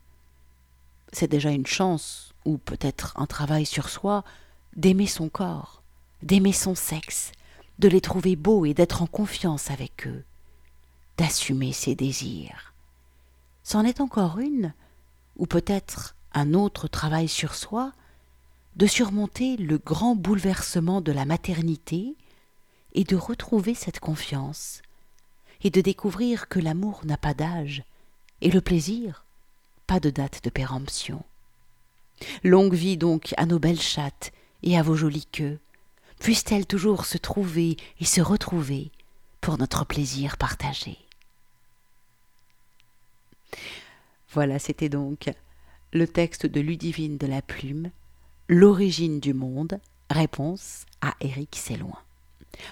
C'est 1.12 1.30
déjà 1.30 1.50
une 1.50 1.66
chance, 1.66 2.32
ou 2.44 2.56
peut-être 2.56 3.12
un 3.16 3.26
travail 3.26 3.66
sur 3.66 3.90
soi, 3.90 4.24
d'aimer 4.74 5.06
son 5.06 5.28
corps, 5.28 5.82
d'aimer 6.22 6.52
son 6.52 6.74
sexe, 6.74 7.32
de 7.78 7.88
les 7.88 8.00
trouver 8.00 8.36
beaux 8.36 8.64
et 8.64 8.72
d'être 8.72 9.02
en 9.02 9.06
confiance 9.06 9.70
avec 9.70 10.06
eux, 10.06 10.24
d'assumer 11.18 11.72
ses 11.72 11.94
désirs. 11.94 12.72
C'en 13.62 13.84
est 13.84 14.00
encore 14.00 14.38
une, 14.38 14.72
ou 15.36 15.46
peut-être 15.46 16.15
un 16.36 16.52
autre 16.52 16.86
travail 16.86 17.28
sur 17.28 17.54
soi, 17.54 17.92
de 18.76 18.86
surmonter 18.86 19.56
le 19.56 19.78
grand 19.78 20.14
bouleversement 20.14 21.00
de 21.00 21.10
la 21.10 21.24
maternité 21.24 22.14
et 22.92 23.04
de 23.04 23.16
retrouver 23.16 23.74
cette 23.74 24.00
confiance, 24.00 24.82
et 25.62 25.70
de 25.70 25.80
découvrir 25.80 26.48
que 26.48 26.60
l'amour 26.60 27.00
n'a 27.06 27.16
pas 27.16 27.32
d'âge, 27.32 27.84
et 28.42 28.50
le 28.50 28.60
plaisir, 28.60 29.24
pas 29.86 29.98
de 29.98 30.10
date 30.10 30.44
de 30.44 30.50
péremption. 30.50 31.24
Longue 32.44 32.74
vie 32.74 32.98
donc 32.98 33.32
à 33.38 33.46
nos 33.46 33.58
belles 33.58 33.80
chattes 33.80 34.30
et 34.62 34.78
à 34.78 34.82
vos 34.82 34.94
jolies 34.94 35.28
queues, 35.32 35.58
puissent-elles 36.20 36.66
toujours 36.66 37.06
se 37.06 37.16
trouver 37.16 37.78
et 37.98 38.04
se 38.04 38.20
retrouver 38.20 38.90
pour 39.40 39.56
notre 39.56 39.86
plaisir 39.86 40.36
partagé. 40.36 40.98
Voilà, 44.32 44.58
c'était 44.58 44.90
donc 44.90 45.30
le 45.92 46.06
texte 46.06 46.46
de 46.46 46.60
Ludivine 46.60 47.18
de 47.18 47.26
la 47.26 47.42
Plume, 47.42 47.90
L'origine 48.48 49.18
du 49.18 49.34
monde, 49.34 49.80
réponse 50.08 50.86
à 51.00 51.14
Éric 51.20 51.56
Séloin. 51.56 51.98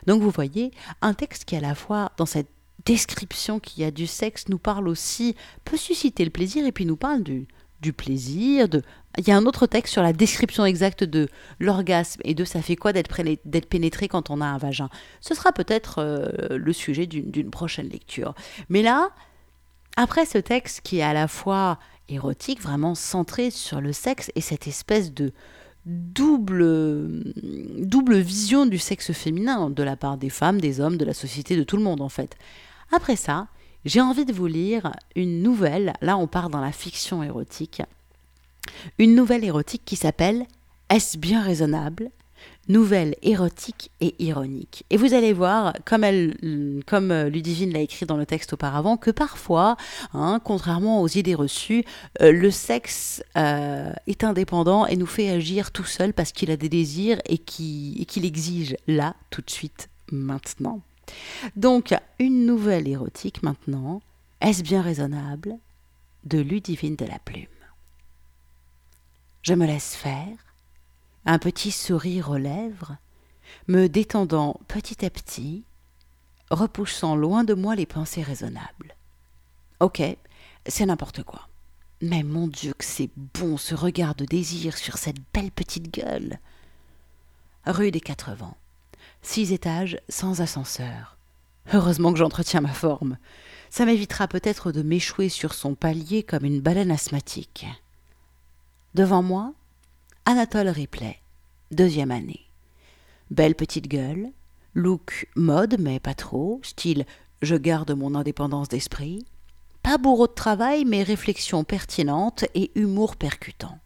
Donc 0.06 0.22
vous 0.22 0.30
voyez, 0.30 0.70
un 1.02 1.14
texte 1.14 1.44
qui 1.44 1.56
à 1.56 1.60
la 1.60 1.74
fois, 1.74 2.12
dans 2.16 2.26
cette 2.26 2.48
description 2.84 3.58
qu'il 3.58 3.82
y 3.82 3.86
a 3.86 3.90
du 3.90 4.06
sexe, 4.06 4.48
nous 4.48 4.58
parle 4.58 4.88
aussi, 4.88 5.34
peut 5.64 5.76
susciter 5.76 6.24
le 6.24 6.30
plaisir 6.30 6.64
et 6.66 6.72
puis 6.72 6.86
nous 6.86 6.96
parle 6.96 7.22
du, 7.22 7.48
du 7.80 7.92
plaisir. 7.92 8.68
De... 8.68 8.82
Il 9.18 9.26
y 9.26 9.30
a 9.30 9.36
un 9.36 9.46
autre 9.46 9.66
texte 9.66 9.92
sur 9.92 10.02
la 10.02 10.12
description 10.12 10.64
exacte 10.64 11.04
de 11.04 11.28
l'orgasme 11.60 12.20
et 12.24 12.34
de 12.34 12.44
ça 12.44 12.62
fait 12.62 12.76
quoi 12.76 12.92
d'être 12.92 13.68
pénétré 13.68 14.08
quand 14.08 14.30
on 14.30 14.40
a 14.40 14.46
un 14.46 14.58
vagin. 14.58 14.90
Ce 15.20 15.34
sera 15.34 15.52
peut-être 15.52 15.98
euh, 15.98 16.56
le 16.56 16.72
sujet 16.72 17.06
d'une 17.06 17.50
prochaine 17.50 17.88
lecture. 17.88 18.34
Mais 18.68 18.82
là, 18.82 19.10
après 19.96 20.26
ce 20.26 20.38
texte 20.38 20.80
qui 20.82 20.98
est 20.98 21.02
à 21.02 21.12
la 21.12 21.28
fois 21.28 21.78
érotique, 22.08 22.60
vraiment 22.60 22.94
centré 22.94 23.50
sur 23.50 23.80
le 23.80 23.92
sexe 23.92 24.30
et 24.34 24.40
cette 24.40 24.66
espèce 24.66 25.12
de 25.12 25.32
double, 25.86 27.22
double 27.78 28.18
vision 28.18 28.66
du 28.66 28.78
sexe 28.78 29.12
féminin 29.12 29.70
de 29.70 29.82
la 29.82 29.96
part 29.96 30.16
des 30.16 30.30
femmes, 30.30 30.60
des 30.60 30.80
hommes, 30.80 30.96
de 30.96 31.04
la 31.04 31.14
société, 31.14 31.56
de 31.56 31.62
tout 31.62 31.76
le 31.76 31.82
monde 31.82 32.00
en 32.00 32.08
fait. 32.08 32.36
Après 32.92 33.16
ça, 33.16 33.48
j'ai 33.84 34.00
envie 34.00 34.24
de 34.24 34.32
vous 34.32 34.46
lire 34.46 34.92
une 35.14 35.42
nouvelle, 35.42 35.92
là 36.00 36.16
on 36.16 36.26
part 36.26 36.48
dans 36.48 36.60
la 36.60 36.72
fiction 36.72 37.22
érotique, 37.22 37.82
une 38.98 39.14
nouvelle 39.14 39.44
érotique 39.44 39.82
qui 39.84 39.96
s'appelle 39.96 40.46
Est-ce 40.88 41.18
bien 41.18 41.42
raisonnable? 41.42 42.10
Nouvelle 42.68 43.16
érotique 43.22 43.90
et 44.00 44.14
ironique. 44.22 44.84
Et 44.90 44.96
vous 44.96 45.14
allez 45.14 45.32
voir, 45.32 45.74
comme, 45.84 46.04
elle, 46.04 46.36
euh, 46.42 47.28
Ludivine 47.28 47.72
l'a 47.72 47.80
écrit 47.80 48.06
dans 48.06 48.16
le 48.16 48.26
texte 48.26 48.52
auparavant, 48.52 48.96
que 48.96 49.10
parfois, 49.10 49.76
hein, 50.12 50.40
contrairement 50.42 51.02
aux 51.02 51.08
idées 51.08 51.34
reçues, 51.34 51.84
euh, 52.22 52.32
le 52.32 52.50
sexe 52.50 53.22
euh, 53.36 53.92
est 54.06 54.24
indépendant 54.24 54.86
et 54.86 54.96
nous 54.96 55.06
fait 55.06 55.30
agir 55.30 55.70
tout 55.70 55.84
seul 55.84 56.12
parce 56.12 56.32
qu'il 56.32 56.50
a 56.50 56.56
des 56.56 56.68
désirs 56.68 57.20
et 57.26 57.38
qu'il 57.38 58.24
exige 58.24 58.76
là, 58.86 59.14
tout 59.30 59.42
de 59.42 59.50
suite, 59.50 59.88
maintenant. 60.10 60.80
Donc, 61.56 61.94
une 62.18 62.46
nouvelle 62.46 62.88
érotique 62.88 63.42
maintenant. 63.42 64.00
Est-ce 64.40 64.62
bien 64.62 64.82
raisonnable? 64.82 65.56
De 66.24 66.38
Ludivine 66.38 66.96
de 66.96 67.04
la 67.04 67.18
Plume. 67.18 67.46
Je 69.42 69.52
me 69.52 69.66
laisse 69.66 69.94
faire 69.94 70.43
un 71.26 71.38
petit 71.38 71.70
sourire 71.70 72.30
aux 72.30 72.36
lèvres, 72.36 72.96
me 73.68 73.88
détendant 73.88 74.60
petit 74.68 75.04
à 75.04 75.10
petit, 75.10 75.64
repoussant 76.50 77.16
loin 77.16 77.44
de 77.44 77.54
moi 77.54 77.74
les 77.74 77.86
pensées 77.86 78.22
raisonnables. 78.22 78.94
Ok, 79.80 80.02
c'est 80.66 80.86
n'importe 80.86 81.22
quoi. 81.22 81.48
Mais 82.00 82.22
mon 82.22 82.48
Dieu 82.48 82.74
que 82.74 82.84
c'est 82.84 83.10
bon 83.34 83.56
ce 83.56 83.74
regard 83.74 84.14
de 84.14 84.24
désir 84.24 84.76
sur 84.76 84.98
cette 84.98 85.20
belle 85.32 85.50
petite 85.50 85.92
gueule. 85.92 86.38
Rue 87.66 87.90
des 87.90 88.00
Quatre 88.00 88.34
Vents. 88.34 88.56
Six 89.22 89.52
étages 89.52 89.98
sans 90.08 90.42
ascenseur. 90.42 91.16
Heureusement 91.72 92.12
que 92.12 92.18
j'entretiens 92.18 92.60
ma 92.60 92.72
forme. 92.72 93.16
Ça 93.70 93.86
m'évitera 93.86 94.28
peut-être 94.28 94.70
de 94.70 94.82
m'échouer 94.82 95.30
sur 95.30 95.54
son 95.54 95.74
palier 95.74 96.22
comme 96.22 96.44
une 96.44 96.60
baleine 96.60 96.90
asthmatique. 96.90 97.66
Devant 98.94 99.22
moi, 99.22 99.54
Anatole 100.26 100.68
Ripley, 100.68 101.20
deuxième 101.70 102.10
année. 102.10 102.46
Belle 103.30 103.54
petite 103.54 103.88
gueule, 103.88 104.30
look 104.72 105.28
mode 105.36 105.76
mais 105.78 106.00
pas 106.00 106.14
trop, 106.14 106.60
style 106.62 107.04
je 107.42 107.56
garde 107.56 107.90
mon 107.90 108.14
indépendance 108.14 108.70
d'esprit, 108.70 109.26
pas 109.82 109.98
bourreau 109.98 110.26
de 110.26 110.32
travail 110.32 110.86
mais 110.86 111.02
réflexion 111.02 111.62
pertinente 111.62 112.46
et 112.54 112.70
humour 112.74 113.16
percutant. 113.16 113.78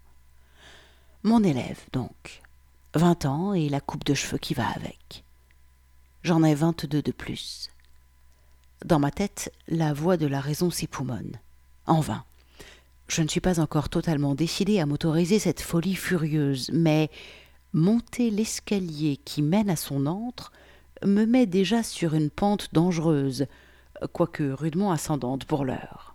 Mon 1.25 1.43
élève 1.43 1.81
donc, 1.93 2.41
vingt 2.95 3.27
ans 3.27 3.53
et 3.53 3.69
la 3.69 3.81
coupe 3.81 4.05
de 4.05 4.15
cheveux 4.15 4.39
qui 4.39 4.55
va 4.55 4.69
avec. 4.69 5.25
J'en 6.23 6.45
ai 6.45 6.55
vingt-deux 6.55 7.03
de 7.03 7.13
plus. 7.13 7.69
Dans 8.85 9.01
ma 9.01 9.11
tête, 9.11 9.53
la 9.67 9.93
voix 9.93 10.17
de 10.17 10.29
la 10.29 10.41
raison 10.41 10.71
s'époumonne. 10.71 11.33
En 11.87 11.99
vain. 11.99 12.23
Je 13.09 13.23
ne 13.23 13.29
suis 13.29 13.41
pas 13.41 13.59
encore 13.59 13.89
totalement 13.89 14.35
décidé 14.35 14.81
à 14.81 14.87
m'autoriser 14.87 15.39
cette 15.39 15.63
folie 15.63 15.95
furieuse, 15.95 16.71
mais 16.73 17.11
monter 17.73 18.31
l'escalier 18.31 19.17
qui 19.25 19.41
mène 19.41 19.71
à 19.71 19.77
son 19.77 20.07
antre 20.07 20.53
me 21.05 21.25
met 21.25 21.47
déjà 21.47 21.83
sur 21.83 22.15
une 22.15 22.31
pente 22.31 22.69
dangereuse, 22.75 23.47
quoique 24.13 24.53
rudement 24.53 24.93
ascendante 24.93 25.47
pour 25.47 25.65
l'heure. 25.65 26.15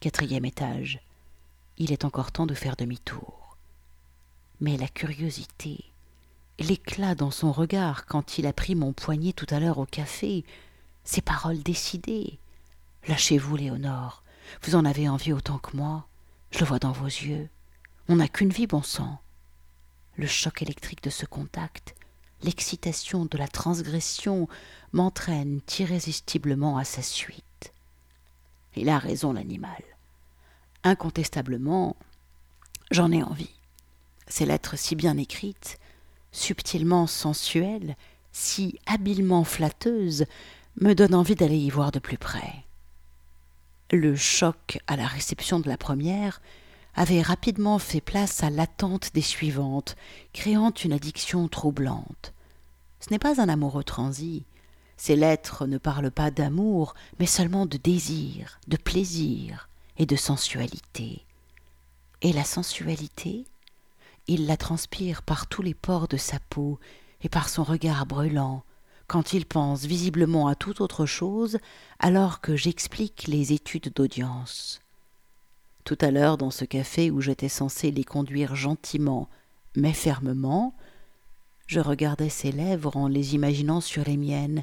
Quatrième 0.00 0.44
étage. 0.44 1.00
Il 1.78 1.92
est 1.92 2.04
encore 2.04 2.32
temps 2.32 2.46
de 2.46 2.54
faire 2.54 2.76
demi-tour. 2.76 3.56
Mais 4.60 4.76
la 4.76 4.88
curiosité, 4.88 5.84
l'éclat 6.58 7.14
dans 7.14 7.30
son 7.30 7.52
regard 7.52 8.06
quand 8.06 8.38
il 8.38 8.46
a 8.46 8.52
pris 8.52 8.74
mon 8.74 8.92
poignet 8.92 9.32
tout 9.32 9.46
à 9.50 9.60
l'heure 9.60 9.78
au 9.78 9.86
café, 9.86 10.44
ses 11.04 11.22
paroles 11.22 11.62
décidées. 11.62 12.38
Lâchez-vous, 13.08 13.56
Léonore. 13.56 14.21
Vous 14.62 14.74
en 14.74 14.84
avez 14.84 15.08
envie 15.08 15.32
autant 15.32 15.58
que 15.58 15.76
moi. 15.76 16.06
Je 16.50 16.58
le 16.58 16.66
vois 16.66 16.78
dans 16.78 16.92
vos 16.92 17.06
yeux. 17.06 17.48
On 18.08 18.16
n'a 18.16 18.28
qu'une 18.28 18.50
vie, 18.50 18.66
bon 18.66 18.82
sang. 18.82 19.20
Le 20.16 20.26
choc 20.26 20.62
électrique 20.62 21.02
de 21.02 21.10
ce 21.10 21.24
contact, 21.24 21.94
l'excitation 22.42 23.24
de 23.24 23.38
la 23.38 23.48
transgression 23.48 24.48
m'entraînent 24.92 25.60
irrésistiblement 25.78 26.76
à 26.76 26.84
sa 26.84 27.02
suite. 27.02 27.72
Il 28.76 28.88
a 28.88 28.98
raison, 28.98 29.32
l'animal. 29.32 29.82
Incontestablement, 30.84 31.96
j'en 32.90 33.12
ai 33.12 33.22
envie. 33.22 33.54
Ces 34.26 34.46
lettres 34.46 34.76
si 34.76 34.96
bien 34.96 35.16
écrites, 35.16 35.78
subtilement 36.32 37.06
sensuelles, 37.06 37.96
si 38.32 38.78
habilement 38.86 39.44
flatteuses, 39.44 40.26
me 40.80 40.94
donnent 40.94 41.14
envie 41.14 41.34
d'aller 41.34 41.58
y 41.58 41.70
voir 41.70 41.92
de 41.92 41.98
plus 41.98 42.18
près. 42.18 42.64
Le 43.94 44.16
choc 44.16 44.78
à 44.86 44.96
la 44.96 45.06
réception 45.06 45.60
de 45.60 45.68
la 45.68 45.76
première 45.76 46.40
avait 46.94 47.20
rapidement 47.20 47.78
fait 47.78 48.00
place 48.00 48.42
à 48.42 48.48
l'attente 48.48 49.10
des 49.12 49.20
suivantes, 49.20 49.96
créant 50.32 50.70
une 50.70 50.94
addiction 50.94 51.46
troublante. 51.46 52.32
Ce 53.00 53.10
n'est 53.10 53.18
pas 53.18 53.38
un 53.38 53.50
amoureux 53.50 53.84
transi. 53.84 54.46
Ces 54.96 55.14
lettres 55.14 55.66
ne 55.66 55.76
parlent 55.76 56.10
pas 56.10 56.30
d'amour, 56.30 56.94
mais 57.20 57.26
seulement 57.26 57.66
de 57.66 57.76
désir, 57.76 58.60
de 58.66 58.78
plaisir 58.78 59.68
et 59.98 60.06
de 60.06 60.16
sensualité. 60.16 61.26
Et 62.22 62.32
la 62.32 62.44
sensualité, 62.44 63.44
il 64.26 64.46
la 64.46 64.56
transpire 64.56 65.20
par 65.20 65.48
tous 65.48 65.60
les 65.60 65.74
pores 65.74 66.08
de 66.08 66.16
sa 66.16 66.38
peau 66.48 66.80
et 67.20 67.28
par 67.28 67.50
son 67.50 67.62
regard 67.62 68.06
brûlant, 68.06 68.64
quand 69.12 69.34
il 69.34 69.44
pense 69.44 69.84
visiblement 69.84 70.48
à 70.48 70.54
toute 70.54 70.80
autre 70.80 71.04
chose, 71.04 71.58
alors 71.98 72.40
que 72.40 72.56
j'explique 72.56 73.26
les 73.26 73.52
études 73.52 73.92
d'audience. 73.94 74.80
Tout 75.84 75.98
à 76.00 76.10
l'heure, 76.10 76.38
dans 76.38 76.50
ce 76.50 76.64
café 76.64 77.10
où 77.10 77.20
j'étais 77.20 77.50
censé 77.50 77.90
les 77.90 78.04
conduire 78.04 78.56
gentiment, 78.56 79.28
mais 79.76 79.92
fermement, 79.92 80.74
je 81.66 81.78
regardais 81.78 82.30
ses 82.30 82.52
lèvres 82.52 82.96
en 82.96 83.06
les 83.06 83.34
imaginant 83.34 83.82
sur 83.82 84.02
les 84.02 84.16
miennes, 84.16 84.62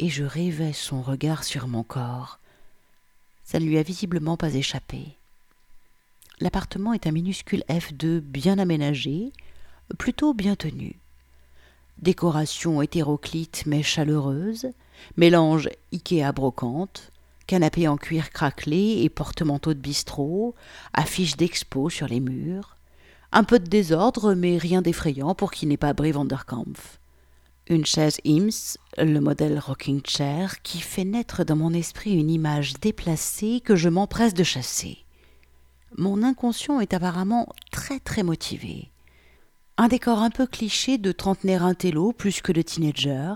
et 0.00 0.08
je 0.08 0.24
rêvais 0.24 0.72
son 0.72 1.00
regard 1.00 1.44
sur 1.44 1.68
mon 1.68 1.84
corps. 1.84 2.40
Ça 3.44 3.60
ne 3.60 3.66
lui 3.66 3.78
a 3.78 3.84
visiblement 3.84 4.36
pas 4.36 4.52
échappé. 4.52 5.16
L'appartement 6.40 6.92
est 6.92 7.06
un 7.06 7.12
minuscule 7.12 7.62
F2 7.68 8.18
bien 8.18 8.58
aménagé, 8.58 9.30
plutôt 9.96 10.34
bien 10.34 10.56
tenu. 10.56 10.98
Décoration 11.98 12.82
hétéroclite 12.82 13.64
mais 13.66 13.82
chaleureuse, 13.82 14.68
mélange 15.16 15.70
Ikea 15.92 16.30
brocante, 16.32 17.10
canapé 17.46 17.88
en 17.88 17.96
cuir 17.96 18.30
craquelé 18.30 19.00
et 19.02 19.08
porte-manteau 19.08 19.72
de 19.72 19.78
bistrot, 19.78 20.54
affiches 20.92 21.36
d'expo 21.36 21.88
sur 21.88 22.06
les 22.06 22.20
murs, 22.20 22.76
un 23.32 23.44
peu 23.44 23.58
de 23.58 23.66
désordre 23.66 24.34
mais 24.34 24.58
rien 24.58 24.82
d'effrayant 24.82 25.34
pour 25.34 25.50
qui 25.50 25.66
n'est 25.66 25.76
pas 25.78 25.94
Brie 25.94 26.12
Vanderkampf. 26.12 27.00
Une 27.68 27.86
chaise 27.86 28.18
Ims, 28.24 28.76
le 28.98 29.18
modèle 29.18 29.58
rocking 29.58 30.00
chair, 30.06 30.62
qui 30.62 30.80
fait 30.80 31.04
naître 31.04 31.44
dans 31.44 31.56
mon 31.56 31.72
esprit 31.72 32.14
une 32.14 32.30
image 32.30 32.74
déplacée 32.74 33.60
que 33.64 33.74
je 33.74 33.88
m'empresse 33.88 34.34
de 34.34 34.44
chasser. 34.44 34.98
Mon 35.96 36.22
inconscient 36.22 36.78
est 36.78 36.94
apparemment 36.94 37.48
très 37.72 37.98
très 37.98 38.22
motivé. 38.22 38.90
Un 39.78 39.88
décor 39.88 40.22
un 40.22 40.30
peu 40.30 40.46
cliché 40.46 40.96
de 40.96 41.12
trentenaire 41.12 41.62
intello 41.62 42.12
plus 42.12 42.40
que 42.40 42.50
de 42.50 42.62
teenager, 42.62 43.34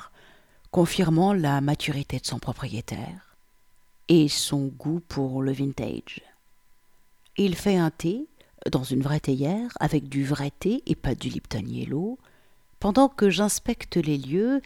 confirmant 0.70 1.35
la 1.35 1.61
maturité 1.61 2.18
de 2.18 2.25
son 2.25 2.38
propriétaire 2.38 3.37
et 4.09 4.26
son 4.28 4.66
goût 4.66 5.00
pour 5.06 5.42
le 5.42 5.52
vintage. 5.52 6.23
Il 7.37 7.56
fait 7.56 7.76
un 7.76 7.90
thé 7.90 8.26
dans 8.73 8.85
une 8.85 9.02
vraie 9.02 9.20
théière 9.20 9.70
avec 9.80 10.09
du 10.09 10.25
vrai 10.25 10.50
thé 10.59 10.82
et 10.87 10.94
pas 10.94 11.14
du 11.14 11.28
Lipton 11.28 12.16
pendant 12.78 13.09
que 13.09 13.28
j'inspecte 13.28 13.97
les 13.97 14.16
lieux 14.16 14.62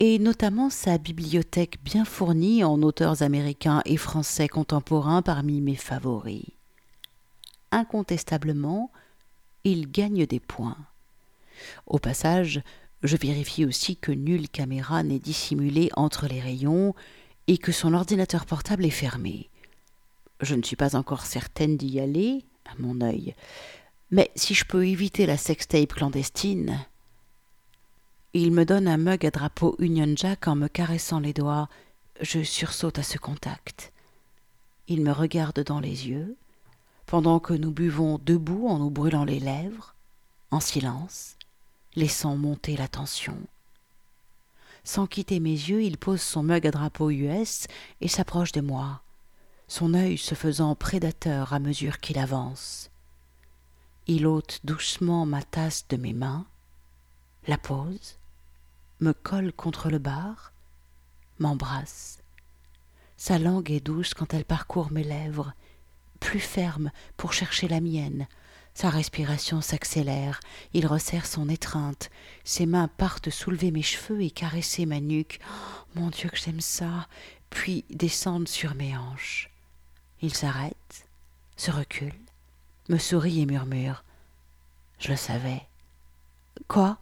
et 0.00 0.18
notamment 0.18 0.68
sa 0.68 0.98
bibliothèque 0.98 1.82
bien 1.82 2.04
fournie 2.04 2.64
en 2.64 2.82
auteurs 2.82 3.22
américains 3.22 3.80
et 3.86 3.96
français 3.96 4.48
contemporains 4.48 5.22
parmi 5.22 5.62
mes 5.62 5.76
favoris. 5.76 6.44
Incontestablement, 7.70 8.90
il 9.64 9.90
gagne 9.90 10.26
des 10.26 10.40
points. 10.40 10.76
Au 11.86 11.98
passage, 11.98 12.62
je 13.02 13.16
vérifie 13.16 13.64
aussi 13.64 13.96
que 13.96 14.12
nulle 14.12 14.48
caméra 14.48 15.02
n'est 15.02 15.18
dissimulée 15.18 15.90
entre 15.94 16.26
les 16.26 16.40
rayons 16.40 16.94
et 17.46 17.58
que 17.58 17.72
son 17.72 17.92
ordinateur 17.92 18.46
portable 18.46 18.84
est 18.84 18.90
fermé. 18.90 19.50
Je 20.40 20.54
ne 20.54 20.62
suis 20.62 20.76
pas 20.76 20.96
encore 20.96 21.26
certaine 21.26 21.76
d'y 21.76 22.00
aller, 22.00 22.44
à 22.64 22.72
mon 22.78 23.00
œil, 23.00 23.34
mais 24.10 24.30
si 24.34 24.54
je 24.54 24.64
peux 24.64 24.86
éviter 24.86 25.26
la 25.26 25.36
sextape 25.36 25.92
clandestine. 25.92 26.84
Il 28.32 28.52
me 28.52 28.64
donne 28.64 28.88
un 28.88 28.96
mug 28.96 29.24
à 29.26 29.30
drapeau 29.30 29.76
Union 29.78 30.12
Jack 30.16 30.48
en 30.48 30.56
me 30.56 30.68
caressant 30.68 31.20
les 31.20 31.32
doigts. 31.32 31.68
Je 32.20 32.42
sursaute 32.42 32.98
à 32.98 33.02
ce 33.02 33.18
contact. 33.18 33.92
Il 34.88 35.02
me 35.02 35.12
regarde 35.12 35.60
dans 35.60 35.80
les 35.80 36.08
yeux, 36.08 36.36
pendant 37.06 37.38
que 37.38 37.54
nous 37.54 37.70
buvons 37.70 38.18
debout 38.24 38.66
en 38.66 38.78
nous 38.78 38.90
brûlant 38.90 39.24
les 39.24 39.40
lèvres, 39.40 39.94
en 40.50 40.60
silence, 40.60 41.36
laissant 41.96 42.36
monter 42.36 42.76
la 42.76 42.88
tension. 42.88 43.38
Sans 44.84 45.06
quitter 45.06 45.40
mes 45.40 45.50
yeux, 45.50 45.82
il 45.82 45.96
pose 45.96 46.20
son 46.20 46.42
mug 46.42 46.66
à 46.66 46.70
drapeau 46.70 47.10
US 47.10 47.66
et 48.00 48.08
s'approche 48.08 48.52
de 48.52 48.60
moi, 48.60 49.02
son 49.66 49.94
œil 49.94 50.18
se 50.18 50.34
faisant 50.34 50.74
prédateur 50.74 51.52
à 51.52 51.58
mesure 51.58 52.00
qu'il 52.00 52.18
avance. 52.18 52.90
Il 54.06 54.26
ôte 54.26 54.60
doucement 54.64 55.24
ma 55.24 55.42
tasse 55.42 55.86
de 55.88 55.96
mes 55.96 56.12
mains, 56.12 56.46
la 57.46 57.56
pose, 57.56 58.18
me 59.00 59.12
colle 59.12 59.52
contre 59.52 59.88
le 59.88 59.98
bar, 59.98 60.52
m'embrasse. 61.38 62.18
Sa 63.16 63.38
langue 63.38 63.70
est 63.70 63.80
douce 63.80 64.12
quand 64.12 64.34
elle 64.34 64.44
parcourt 64.44 64.92
mes 64.92 65.04
lèvres, 65.04 65.54
plus 66.20 66.40
ferme 66.40 66.90
pour 67.16 67.32
chercher 67.32 67.68
la 67.68 67.80
mienne, 67.80 68.26
sa 68.74 68.90
respiration 68.90 69.60
s'accélère, 69.60 70.40
il 70.72 70.86
resserre 70.88 71.26
son 71.26 71.48
étreinte, 71.48 72.10
ses 72.42 72.66
mains 72.66 72.88
partent 72.88 73.30
soulever 73.30 73.70
mes 73.70 73.82
cheveux 73.82 74.20
et 74.20 74.32
caresser 74.32 74.84
ma 74.84 74.98
nuque. 74.98 75.38
Oh, 75.48 76.00
mon 76.00 76.10
Dieu 76.10 76.28
que 76.28 76.36
j'aime 76.36 76.60
ça. 76.60 77.06
Puis 77.50 77.84
descendent 77.88 78.48
sur 78.48 78.74
mes 78.74 78.96
hanches. 78.96 79.48
Il 80.22 80.34
s'arrête, 80.34 81.06
se 81.56 81.70
recule, 81.70 82.14
me 82.88 82.98
sourit 82.98 83.40
et 83.40 83.46
murmure. 83.46 84.02
Je 84.98 85.10
le 85.10 85.16
savais. 85.16 85.62
Quoi? 86.66 86.98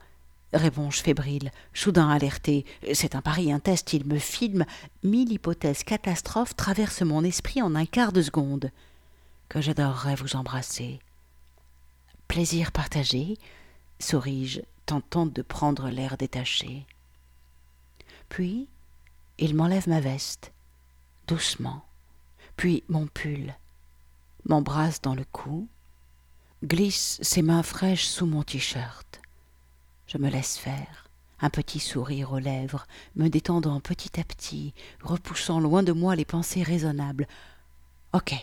réponds-je 0.53 1.03
fébrile, 1.03 1.51
soudain 1.73 2.11
alerté. 2.11 2.67
C'est 2.93 3.15
un 3.15 3.23
pari, 3.23 3.51
un 3.51 3.61
test, 3.61 3.95
il 3.95 4.05
me 4.05 4.19
filme. 4.19 4.67
Mille 5.03 5.33
hypothèses 5.33 5.85
catastrophes 5.85 6.55
traversent 6.55 7.01
mon 7.01 7.25
esprit 7.25 7.63
en 7.63 7.75
un 7.75 7.87
quart 7.87 8.13
de 8.13 8.21
seconde. 8.21 8.71
Que 9.49 9.63
j'adorerais 9.63 10.17
vous 10.17 10.37
embrasser 10.37 11.01
Plaisir 12.33 12.73
partagé, 12.73 13.37
souris-je, 13.99 14.62
tentant 14.87 15.27
de 15.27 15.42
prendre 15.42 15.90
l'air 15.90 16.16
détaché. 16.16 16.87
Puis, 18.31 18.68
il 19.37 19.55
m'enlève 19.55 19.87
ma 19.87 20.01
veste, 20.01 20.51
doucement, 21.27 21.85
puis 22.57 22.85
mon 22.88 23.07
pull, 23.07 23.55
m'embrasse 24.47 25.03
dans 25.03 25.14
le 25.14 25.27
cou, 25.31 25.68
glisse 26.64 27.18
ses 27.21 27.42
mains 27.42 27.62
fraîches 27.62 28.07
sous 28.07 28.25
mon 28.25 28.42
t-shirt. 28.42 29.21
Je 30.07 30.16
me 30.16 30.31
laisse 30.31 30.57
faire, 30.57 31.11
un 31.38 31.51
petit 31.51 31.81
sourire 31.81 32.33
aux 32.33 32.38
lèvres, 32.38 32.87
me 33.14 33.29
détendant 33.29 33.79
petit 33.81 34.18
à 34.18 34.25
petit, 34.25 34.73
repoussant 35.03 35.61
loin 35.61 35.83
de 35.83 35.92
moi 35.92 36.16
les 36.16 36.25
pensées 36.25 36.62
raisonnables. 36.62 37.29
Ok, 38.14 38.35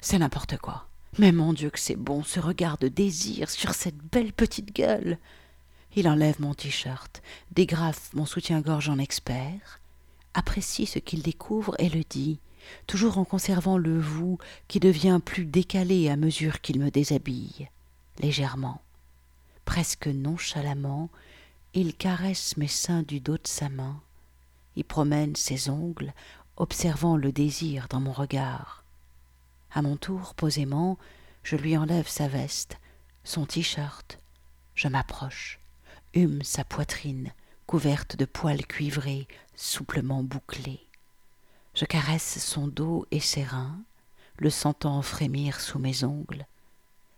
c'est 0.00 0.18
n'importe 0.18 0.56
quoi. 0.56 0.88
Mais 1.18 1.32
mon 1.32 1.52
Dieu 1.52 1.68
que 1.68 1.78
c'est 1.78 1.96
bon, 1.96 2.22
ce 2.22 2.40
regard 2.40 2.78
de 2.78 2.88
désir 2.88 3.50
sur 3.50 3.74
cette 3.74 3.98
belle 3.98 4.32
petite 4.32 4.74
gueule. 4.74 5.18
Il 5.94 6.08
enlève 6.08 6.40
mon 6.40 6.54
t-shirt, 6.54 7.22
dégrafe 7.50 8.14
mon 8.14 8.24
soutien-gorge 8.24 8.88
en 8.88 8.98
expert, 8.98 9.80
apprécie 10.32 10.86
ce 10.86 10.98
qu'il 10.98 11.20
découvre 11.22 11.74
et 11.78 11.90
le 11.90 12.02
dit, 12.02 12.38
toujours 12.86 13.18
en 13.18 13.26
conservant 13.26 13.76
le 13.76 14.00
vous 14.00 14.38
qui 14.68 14.80
devient 14.80 15.20
plus 15.22 15.44
décalé 15.44 16.08
à 16.08 16.16
mesure 16.16 16.62
qu'il 16.62 16.80
me 16.80 16.90
déshabille, 16.90 17.68
légèrement, 18.20 18.80
presque 19.66 20.06
nonchalamment, 20.06 21.10
il 21.74 21.94
caresse 21.94 22.56
mes 22.56 22.68
seins 22.68 23.02
du 23.02 23.20
dos 23.20 23.36
de 23.36 23.46
sa 23.46 23.68
main, 23.68 24.00
y 24.76 24.82
promène 24.82 25.36
ses 25.36 25.68
ongles, 25.68 26.14
observant 26.56 27.18
le 27.18 27.32
désir 27.32 27.86
dans 27.90 28.00
mon 28.00 28.12
regard. 28.12 28.81
À 29.74 29.82
mon 29.82 29.96
tour, 29.96 30.34
posément, 30.34 30.98
je 31.42 31.56
lui 31.56 31.76
enlève 31.76 32.08
sa 32.08 32.28
veste, 32.28 32.78
son 33.24 33.46
t-shirt. 33.46 34.18
Je 34.74 34.88
m'approche, 34.88 35.60
hume 36.14 36.42
sa 36.42 36.64
poitrine, 36.64 37.32
couverte 37.66 38.16
de 38.16 38.24
poils 38.24 38.66
cuivrés, 38.66 39.26
souplement 39.54 40.22
bouclés. 40.22 40.86
Je 41.74 41.84
caresse 41.86 42.38
son 42.38 42.68
dos 42.68 43.06
et 43.10 43.20
ses 43.20 43.44
reins, 43.44 43.80
le 44.36 44.50
sentant 44.50 45.00
frémir 45.00 45.60
sous 45.60 45.78
mes 45.78 46.04
ongles. 46.04 46.46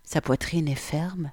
Sa 0.05 0.21
poitrine 0.21 0.69
est 0.69 0.75
ferme, 0.75 1.33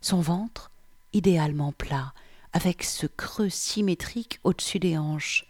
son 0.00 0.20
ventre 0.20 0.70
idéalement 1.12 1.72
plat, 1.72 2.14
avec 2.52 2.84
ce 2.84 3.06
creux 3.06 3.48
symétrique 3.48 4.38
au-dessus 4.44 4.78
des 4.78 4.96
hanches, 4.98 5.46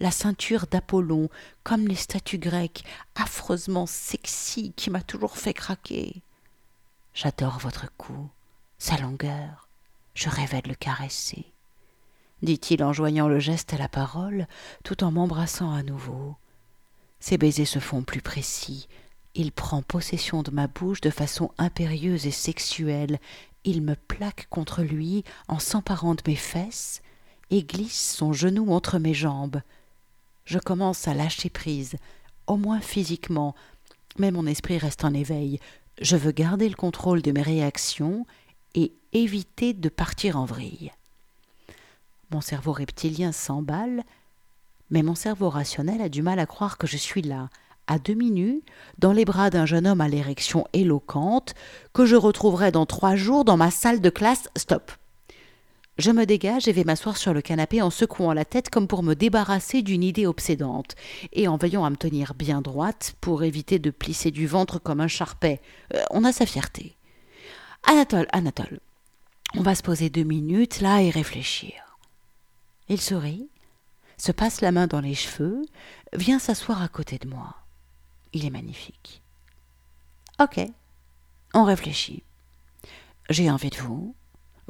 la 0.00 0.10
ceinture 0.10 0.66
d'Apollon, 0.66 1.28
comme 1.62 1.86
les 1.86 1.94
statues 1.94 2.38
grecques, 2.38 2.84
affreusement 3.14 3.86
sexy 3.86 4.72
qui 4.74 4.90
m'a 4.90 5.02
toujours 5.02 5.36
fait 5.36 5.54
craquer. 5.54 6.22
J'adore 7.14 7.58
votre 7.58 7.86
cou, 7.96 8.30
sa 8.78 8.96
longueur, 8.96 9.68
je 10.14 10.28
rêvais 10.28 10.62
de 10.62 10.68
le 10.68 10.74
caresser, 10.74 11.52
dit-il 12.42 12.82
en 12.82 12.92
joignant 12.92 13.28
le 13.28 13.38
geste 13.38 13.74
à 13.74 13.78
la 13.78 13.88
parole, 13.88 14.46
tout 14.84 15.04
en 15.04 15.12
m'embrassant 15.12 15.72
à 15.72 15.82
nouveau. 15.82 16.36
Ses 17.20 17.36
baisers 17.36 17.66
se 17.66 17.78
font 17.78 18.02
plus 18.02 18.22
précis, 18.22 18.88
Il 19.34 19.52
prend 19.52 19.82
possession 19.82 20.42
de 20.42 20.50
ma 20.50 20.66
bouche 20.66 21.00
de 21.00 21.10
façon 21.10 21.52
impérieuse 21.56 22.26
et 22.26 22.32
sexuelle. 22.32 23.20
Il 23.62 23.82
me 23.82 23.94
plaque 23.94 24.48
contre 24.50 24.82
lui 24.82 25.24
en 25.46 25.58
s'emparant 25.58 26.14
de 26.14 26.22
mes 26.26 26.36
fesses 26.36 27.00
et 27.50 27.62
glisse 27.62 28.14
son 28.16 28.32
genou 28.32 28.72
entre 28.72 28.98
mes 28.98 29.14
jambes. 29.14 29.60
Je 30.50 30.58
commence 30.58 31.06
à 31.06 31.14
lâcher 31.14 31.48
prise, 31.48 31.94
au 32.48 32.56
moins 32.56 32.80
physiquement, 32.80 33.54
mais 34.18 34.32
mon 34.32 34.46
esprit 34.46 34.78
reste 34.78 35.04
en 35.04 35.14
éveil. 35.14 35.60
Je 36.00 36.16
veux 36.16 36.32
garder 36.32 36.68
le 36.68 36.74
contrôle 36.74 37.22
de 37.22 37.30
mes 37.30 37.40
réactions 37.40 38.26
et 38.74 38.92
éviter 39.12 39.74
de 39.74 39.88
partir 39.88 40.36
en 40.36 40.46
vrille. 40.46 40.90
Mon 42.32 42.40
cerveau 42.40 42.72
reptilien 42.72 43.30
s'emballe, 43.30 44.02
mais 44.90 45.04
mon 45.04 45.14
cerveau 45.14 45.50
rationnel 45.50 46.00
a 46.00 46.08
du 46.08 46.20
mal 46.20 46.40
à 46.40 46.46
croire 46.46 46.78
que 46.78 46.88
je 46.88 46.96
suis 46.96 47.22
là, 47.22 47.48
à 47.86 48.00
demi 48.00 48.32
nu, 48.32 48.60
dans 48.98 49.12
les 49.12 49.24
bras 49.24 49.50
d'un 49.50 49.66
jeune 49.66 49.86
homme 49.86 50.00
à 50.00 50.08
l'érection 50.08 50.66
éloquente, 50.72 51.54
que 51.92 52.06
je 52.06 52.16
retrouverai 52.16 52.72
dans 52.72 52.86
trois 52.86 53.14
jours 53.14 53.44
dans 53.44 53.56
ma 53.56 53.70
salle 53.70 54.00
de 54.00 54.10
classe. 54.10 54.48
Stop. 54.56 54.90
Je 56.00 56.12
me 56.12 56.24
dégage 56.24 56.66
et 56.66 56.72
vais 56.72 56.84
m'asseoir 56.84 57.18
sur 57.18 57.34
le 57.34 57.42
canapé 57.42 57.82
en 57.82 57.90
secouant 57.90 58.32
la 58.32 58.46
tête 58.46 58.70
comme 58.70 58.88
pour 58.88 59.02
me 59.02 59.12
débarrasser 59.12 59.82
d'une 59.82 60.02
idée 60.02 60.26
obsédante, 60.26 60.94
et 61.34 61.46
en 61.46 61.58
veillant 61.58 61.84
à 61.84 61.90
me 61.90 61.96
tenir 61.96 62.32
bien 62.32 62.62
droite 62.62 63.16
pour 63.20 63.42
éviter 63.42 63.78
de 63.78 63.90
plisser 63.90 64.30
du 64.30 64.46
ventre 64.46 64.78
comme 64.78 65.02
un 65.02 65.08
charpet. 65.08 65.60
Euh, 65.94 66.02
on 66.10 66.24
a 66.24 66.32
sa 66.32 66.46
fierté. 66.46 66.96
Anatole, 67.86 68.28
Anatole, 68.32 68.80
on 69.54 69.60
va 69.60 69.74
se 69.74 69.82
poser 69.82 70.08
deux 70.08 70.22
minutes 70.22 70.80
là 70.80 71.02
et 71.02 71.10
réfléchir. 71.10 71.98
Il 72.88 72.98
sourit, 72.98 73.50
se 74.16 74.32
passe 74.32 74.62
la 74.62 74.72
main 74.72 74.86
dans 74.86 75.02
les 75.02 75.14
cheveux, 75.14 75.60
vient 76.14 76.38
s'asseoir 76.38 76.80
à 76.80 76.88
côté 76.88 77.18
de 77.18 77.28
moi. 77.28 77.56
Il 78.32 78.46
est 78.46 78.50
magnifique. 78.50 79.20
Ok, 80.40 80.60
on 81.52 81.64
réfléchit. 81.64 82.22
J'ai 83.28 83.50
envie 83.50 83.68
de 83.68 83.76
vous, 83.76 84.14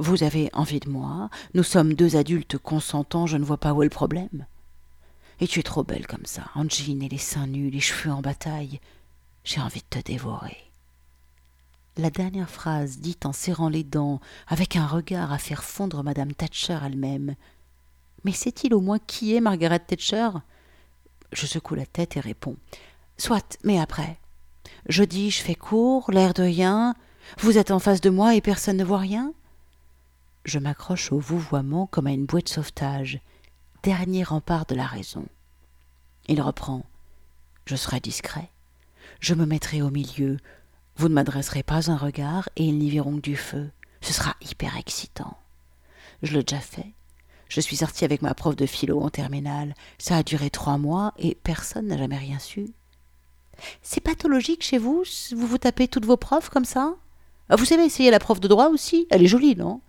vous 0.00 0.22
avez 0.22 0.48
envie 0.54 0.80
de 0.80 0.88
moi, 0.88 1.28
nous 1.52 1.62
sommes 1.62 1.92
deux 1.92 2.16
adultes 2.16 2.56
consentants, 2.56 3.26
je 3.26 3.36
ne 3.36 3.44
vois 3.44 3.58
pas 3.58 3.74
où 3.74 3.82
est 3.82 3.86
le 3.86 3.90
problème. 3.90 4.46
Et 5.40 5.46
tu 5.46 5.60
es 5.60 5.62
trop 5.62 5.84
belle 5.84 6.06
comme 6.06 6.24
ça, 6.24 6.44
en 6.54 6.66
et 6.66 7.08
les 7.08 7.18
seins 7.18 7.46
nus, 7.46 7.68
les 7.68 7.80
cheveux 7.80 8.10
en 8.10 8.22
bataille. 8.22 8.80
J'ai 9.44 9.60
envie 9.60 9.80
de 9.80 10.00
te 10.00 10.02
dévorer. 10.02 10.56
La 11.98 12.08
dernière 12.08 12.48
phrase 12.48 12.98
dite 12.98 13.26
en 13.26 13.34
serrant 13.34 13.68
les 13.68 13.84
dents, 13.84 14.20
avec 14.48 14.76
un 14.76 14.86
regard 14.86 15.32
à 15.32 15.38
faire 15.38 15.64
fondre 15.64 16.02
madame 16.02 16.32
Thatcher 16.32 16.78
elle-même. 16.82 17.34
Mais 18.24 18.32
sait-il 18.32 18.72
au 18.72 18.80
moins 18.80 18.98
qui 18.98 19.34
est 19.34 19.40
Margaret 19.40 19.80
Thatcher? 19.80 20.30
Je 21.32 21.44
secoue 21.44 21.74
la 21.74 21.86
tête 21.86 22.16
et 22.16 22.20
réponds. 22.20 22.56
Soit, 23.18 23.58
mais 23.64 23.78
après. 23.78 24.18
Je 24.88 25.04
dis, 25.04 25.30
je 25.30 25.42
fais 25.42 25.54
court, 25.54 26.10
l'air 26.10 26.32
de 26.32 26.42
rien. 26.42 26.94
Vous 27.40 27.58
êtes 27.58 27.70
en 27.70 27.78
face 27.78 28.00
de 28.00 28.10
moi 28.10 28.34
et 28.34 28.40
personne 28.40 28.78
ne 28.78 28.84
voit 28.84 28.98
rien 28.98 29.34
je 30.44 30.58
m'accroche 30.58 31.12
au 31.12 31.18
vouvoiement 31.18 31.86
comme 31.86 32.06
à 32.06 32.12
une 32.12 32.26
bouée 32.26 32.42
de 32.42 32.48
sauvetage, 32.48 33.20
dernier 33.82 34.24
rempart 34.24 34.66
de 34.66 34.74
la 34.74 34.86
raison. 34.86 35.26
Il 36.28 36.40
reprend. 36.40 36.84
Je 37.66 37.76
serai 37.76 38.00
discret. 38.00 38.50
Je 39.20 39.34
me 39.34 39.46
mettrai 39.46 39.82
au 39.82 39.90
milieu. 39.90 40.38
Vous 40.96 41.08
ne 41.08 41.14
m'adresserez 41.14 41.62
pas 41.62 41.90
un 41.90 41.96
regard 41.96 42.48
et 42.56 42.64
ils 42.64 42.78
n'y 42.78 42.90
verront 42.90 43.16
que 43.16 43.20
du 43.20 43.36
feu. 43.36 43.70
Ce 44.00 44.12
sera 44.12 44.34
hyper 44.40 44.76
excitant. 44.76 45.36
Je 46.22 46.34
l'ai 46.34 46.42
déjà 46.42 46.60
fait. 46.60 46.92
Je 47.48 47.60
suis 47.60 47.76
sortie 47.76 48.04
avec 48.04 48.22
ma 48.22 48.34
prof 48.34 48.54
de 48.54 48.66
philo 48.66 49.00
en 49.00 49.10
terminale. 49.10 49.74
Ça 49.98 50.16
a 50.16 50.22
duré 50.22 50.50
trois 50.50 50.78
mois 50.78 51.12
et 51.18 51.34
personne 51.34 51.88
n'a 51.88 51.98
jamais 51.98 52.18
rien 52.18 52.38
su. 52.38 52.70
C'est 53.82 54.00
pathologique 54.00 54.62
chez 54.62 54.78
vous? 54.78 55.04
Vous 55.32 55.46
vous 55.46 55.58
tapez 55.58 55.88
toutes 55.88 56.06
vos 56.06 56.16
profs 56.16 56.48
comme 56.48 56.64
ça? 56.64 56.94
Vous 57.50 57.64
savez 57.64 57.84
essayer 57.84 58.10
la 58.10 58.20
prof 58.20 58.40
de 58.40 58.48
droit 58.48 58.68
aussi 58.68 59.06
Elle 59.10 59.22
est 59.24 59.26
jolie, 59.26 59.56
non? 59.56 59.80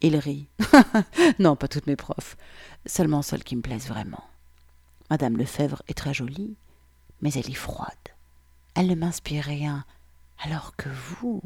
Il 0.00 0.16
rit. 0.16 0.48
non, 1.38 1.56
pas 1.56 1.68
toutes 1.68 1.86
mes 1.86 1.96
profs, 1.96 2.36
seulement 2.86 3.22
celles 3.22 3.44
qui 3.44 3.56
me 3.56 3.62
plaisent 3.62 3.88
vraiment. 3.88 4.24
Madame 5.10 5.36
Lefebvre 5.36 5.82
est 5.88 5.98
très 5.98 6.14
jolie, 6.14 6.56
mais 7.20 7.32
elle 7.32 7.50
est 7.50 7.54
froide. 7.54 7.90
Elle 8.74 8.88
ne 8.88 8.94
m'inspire 8.94 9.44
rien, 9.44 9.84
alors 10.38 10.76
que 10.76 10.88
vous. 10.88 11.42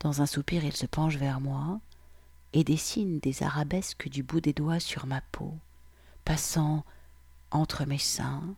Dans 0.00 0.22
un 0.22 0.26
soupir, 0.26 0.64
il 0.64 0.76
se 0.76 0.86
penche 0.86 1.16
vers 1.16 1.40
moi 1.40 1.80
et 2.52 2.64
dessine 2.64 3.18
des 3.18 3.42
arabesques 3.42 4.08
du 4.08 4.22
bout 4.22 4.40
des 4.40 4.52
doigts 4.52 4.80
sur 4.80 5.06
ma 5.06 5.20
peau, 5.20 5.54
passant 6.24 6.84
entre 7.50 7.84
mes 7.84 7.98
seins, 7.98 8.54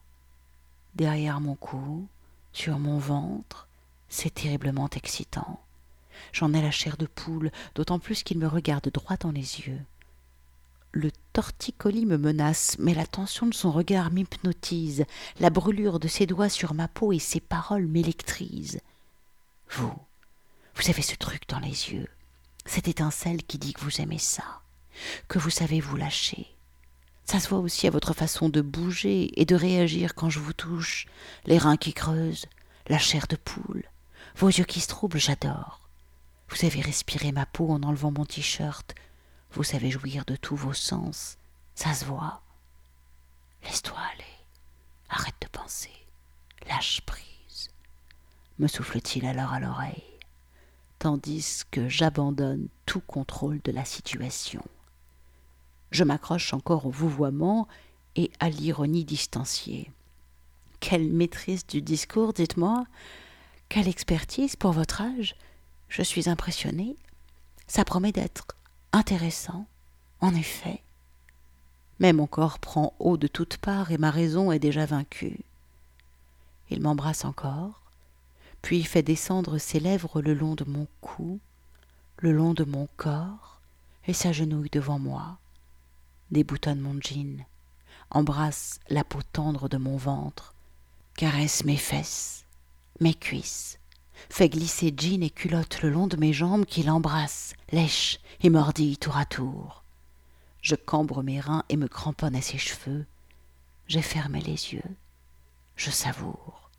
derrière 0.95 1.41
mon 1.41 1.55
cou, 1.55 2.09
sur 2.53 2.79
mon 2.79 2.99
ventre. 2.99 3.69
C'est 4.09 4.35
terriblement 4.35 4.89
excitant. 4.91 5.61
J'en 6.33 6.53
ai 6.53 6.63
la 6.63 6.71
chair 6.71 6.97
de 6.97 7.07
poule, 7.07 7.51
d'autant 7.75 7.99
plus 7.99 8.23
qu'il 8.23 8.39
me 8.39 8.47
regarde 8.47 8.89
droit 8.91 9.17
dans 9.17 9.31
les 9.31 9.61
yeux. 9.61 9.81
Le 10.93 11.11
torticolis 11.33 12.07
me 12.07 12.17
menace, 12.17 12.77
mais 12.79 12.95
la 12.95 13.07
tension 13.07 13.47
de 13.47 13.55
son 13.55 13.71
regard 13.71 14.11
m'hypnotise, 14.11 15.05
la 15.39 15.51
brûlure 15.51 16.01
de 16.01 16.09
ses 16.09 16.27
doigts 16.27 16.49
sur 16.49 16.75
ma 16.75 16.89
peau 16.89 17.13
et 17.13 17.19
ses 17.19 17.41
paroles 17.41 17.87
m'électrisent. 17.87 18.81
Vous, 19.71 19.93
vous 20.75 20.91
avez 20.91 21.03
ce 21.03 21.15
truc 21.15 21.43
dans 21.49 21.59
les 21.59 21.93
yeux, 21.93 22.09
cette 22.65 22.89
étincelle 22.89 23.43
qui 23.43 23.59
dit 23.59 23.75
que 23.75 23.83
vous 23.83 24.01
aimez 24.01 24.19
ça, 24.19 24.63
que 25.29 25.39
vous 25.39 25.51
savez 25.51 25.81
vous 25.81 25.97
lâcher. 25.97 26.47
Ça 27.27 27.39
se 27.39 27.49
voit 27.49 27.59
aussi 27.59 27.87
à 27.87 27.91
votre 27.91 28.15
façon 28.15 28.49
de 28.49 28.63
bouger 28.63 29.39
et 29.39 29.45
de 29.45 29.55
réagir 29.55 30.15
quand 30.15 30.31
je 30.31 30.39
vous 30.39 30.55
touche, 30.55 31.07
les 31.45 31.59
reins 31.59 31.77
qui 31.77 31.93
creusent, 31.93 32.47
la 32.89 32.99
chair 32.99 33.27
de 33.27 33.37
poule, 33.37 33.85
vos 34.37 34.49
yeux 34.49 34.65
qui 34.65 34.81
se 34.81 34.89
troublent, 34.89 35.21
j'adore. 35.21 35.88
Vous 36.49 36.57
savez 36.57 36.81
respirer 36.81 37.33
ma 37.33 37.47
peau 37.47 37.71
en 37.71 37.83
enlevant 37.83 38.11
mon 38.11 38.25
t-shirt. 38.25 38.95
Vous 39.53 39.63
savez 39.63 39.91
jouir 39.91 40.25
de 40.25 40.37
tous 40.37 40.57
vos 40.57 40.73
sens. 40.73 41.37
Ça 41.75 41.95
se 41.95 42.05
voit. 42.05 42.43
Laisse-toi 43.65 43.99
aller. 44.15 44.25
Arrête 45.09 45.35
de 45.41 45.49
penser. 45.49 45.93
Lâche 46.69 47.01
prise. 47.03 47.71
Me 48.59 48.67
souffle-t-il 48.67 49.25
alors 49.25 49.53
à 49.53 49.61
l'oreille, 49.61 50.03
tandis 50.99 51.63
que 51.71 51.89
j'abandonne 51.89 52.69
tout 52.87 53.01
contrôle 53.01 53.61
de 53.63 53.71
la 53.71 53.85
situation. 53.85 54.63
Je 55.93 56.05
m'accroche 56.05 56.53
encore 56.53 56.87
au 56.87 56.91
vouvoiement 56.91 57.69
et 58.17 58.31
à 58.41 58.51
l'ironie 58.51 59.05
distanciée. 59.05 59.91
Quelle 60.81 61.13
maîtrise 61.13 61.67
du 61.67 61.83
discours, 61.83 62.33
dites-moi. 62.33 62.85
Quelle 63.69 63.89
expertise 63.89 64.57
pour 64.57 64.73
votre 64.73 65.03
âge. 65.03 65.37
Je 65.89 66.03
suis 66.03 66.29
impressionnée. 66.29 66.97
Ça 67.67 67.85
promet 67.85 68.13
d'être 68.13 68.47
intéressant, 68.93 69.67
en 70.21 70.35
effet. 70.35 70.83
Mais 71.99 72.13
mon 72.13 72.27
corps 72.27 72.59
prend 72.59 72.95
eau 72.99 73.17
de 73.17 73.27
toutes 73.27 73.59
parts 73.59 73.91
et 73.91 73.99
ma 73.99 74.11
raison 74.11 74.53
est 74.53 74.59
déjà 74.59 74.87
vaincue. 74.87 75.41
Il 76.71 76.81
m'embrasse 76.81 77.25
encore, 77.25 77.83
puis 78.63 78.83
fait 78.85 79.03
descendre 79.03 79.59
ses 79.59 79.81
lèvres 79.81 80.21
le 80.21 80.35
long 80.35 80.55
de 80.55 80.65
mon 80.65 80.87
cou, 81.01 81.41
le 82.19 82.33
long 82.33 82.55
de 82.55 82.65
mon 82.65 82.89
corps, 82.97 83.61
et 84.07 84.13
s'agenouille 84.13 84.71
devant 84.71 84.99
moi, 84.99 85.39
déboutonne 86.31 86.81
mon 86.81 87.01
jean, 87.01 87.45
embrasse 88.11 88.81
la 88.89 89.05
peau 89.05 89.21
tendre 89.33 89.69
de 89.69 89.77
mon 89.77 89.97
ventre, 89.97 90.55
caresse 91.17 91.65
mes 91.65 91.77
fesses, 91.77 92.45
mes 93.01 93.15
cuisses, 93.15 93.78
fait 94.31 94.49
glisser 94.49 94.93
jean 94.97 95.23
et 95.23 95.31
culotte 95.31 95.83
le 95.83 95.91
long 95.91 96.07
de 96.07 96.17
mes 96.17 96.33
jambes 96.33 96.65
qu'il 96.65 96.91
embrasse, 96.91 97.55
lèche 97.73 98.21
et 98.43 98.51
mordille 98.51 98.97
tour 98.97 99.17
à 99.17 99.25
tour. 99.25 99.85
Je 100.63 100.75
cambre 100.75 101.23
mes 101.23 101.41
reins 101.41 101.65
et 101.69 101.77
me 101.77 101.89
cramponne 101.89 102.37
à 102.37 102.43
ses 102.43 102.59
cheveux. 102.59 103.07
J'ai 103.87 104.03
fermé 104.03 104.41
les 104.41 104.75
yeux. 104.75 104.83
Je 105.77 105.91
savoure. 105.91 106.71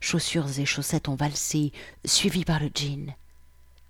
Chaussures 0.00 0.58
et 0.58 0.66
chaussettes 0.66 1.08
ont 1.08 1.14
valsé, 1.14 1.72
suivies 2.04 2.44
par 2.44 2.60
le 2.60 2.70
jean. 2.74 3.14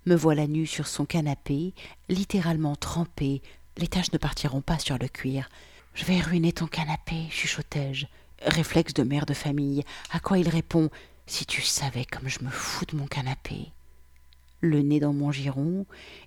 Me 0.05 0.15
voilà 0.15 0.47
nue 0.47 0.67
sur 0.67 0.87
son 0.87 1.05
canapé, 1.05 1.73
littéralement 2.09 2.75
trempée. 2.75 3.41
Les 3.77 3.87
taches 3.87 4.11
ne 4.11 4.17
partiront 4.17 4.61
pas 4.61 4.79
sur 4.79 4.97
le 4.97 5.07
cuir. 5.07 5.49
Je 5.93 6.05
vais 6.05 6.19
ruiner 6.19 6.53
ton 6.53 6.67
canapé, 6.67 7.27
chuchotai-je. 7.29 8.05
Réflexe 8.41 8.93
de 8.93 9.03
mère 9.03 9.25
de 9.25 9.33
famille. 9.33 9.83
À 10.11 10.19
quoi 10.19 10.37
il 10.37 10.47
répond? 10.47 10.89
Si 11.29 11.45
tu 11.45 11.61
savais 11.61 12.05
comme 12.05 12.27
je 12.27 12.43
me 12.43 12.49
fous 12.49 12.85
de 12.85 12.97
mon 12.97 13.05
canapé. 13.05 13.71
Le 14.61 14.81
nez 14.81 14.99
dans 14.99 15.13
mon 15.13 15.31
giron, 15.31 15.85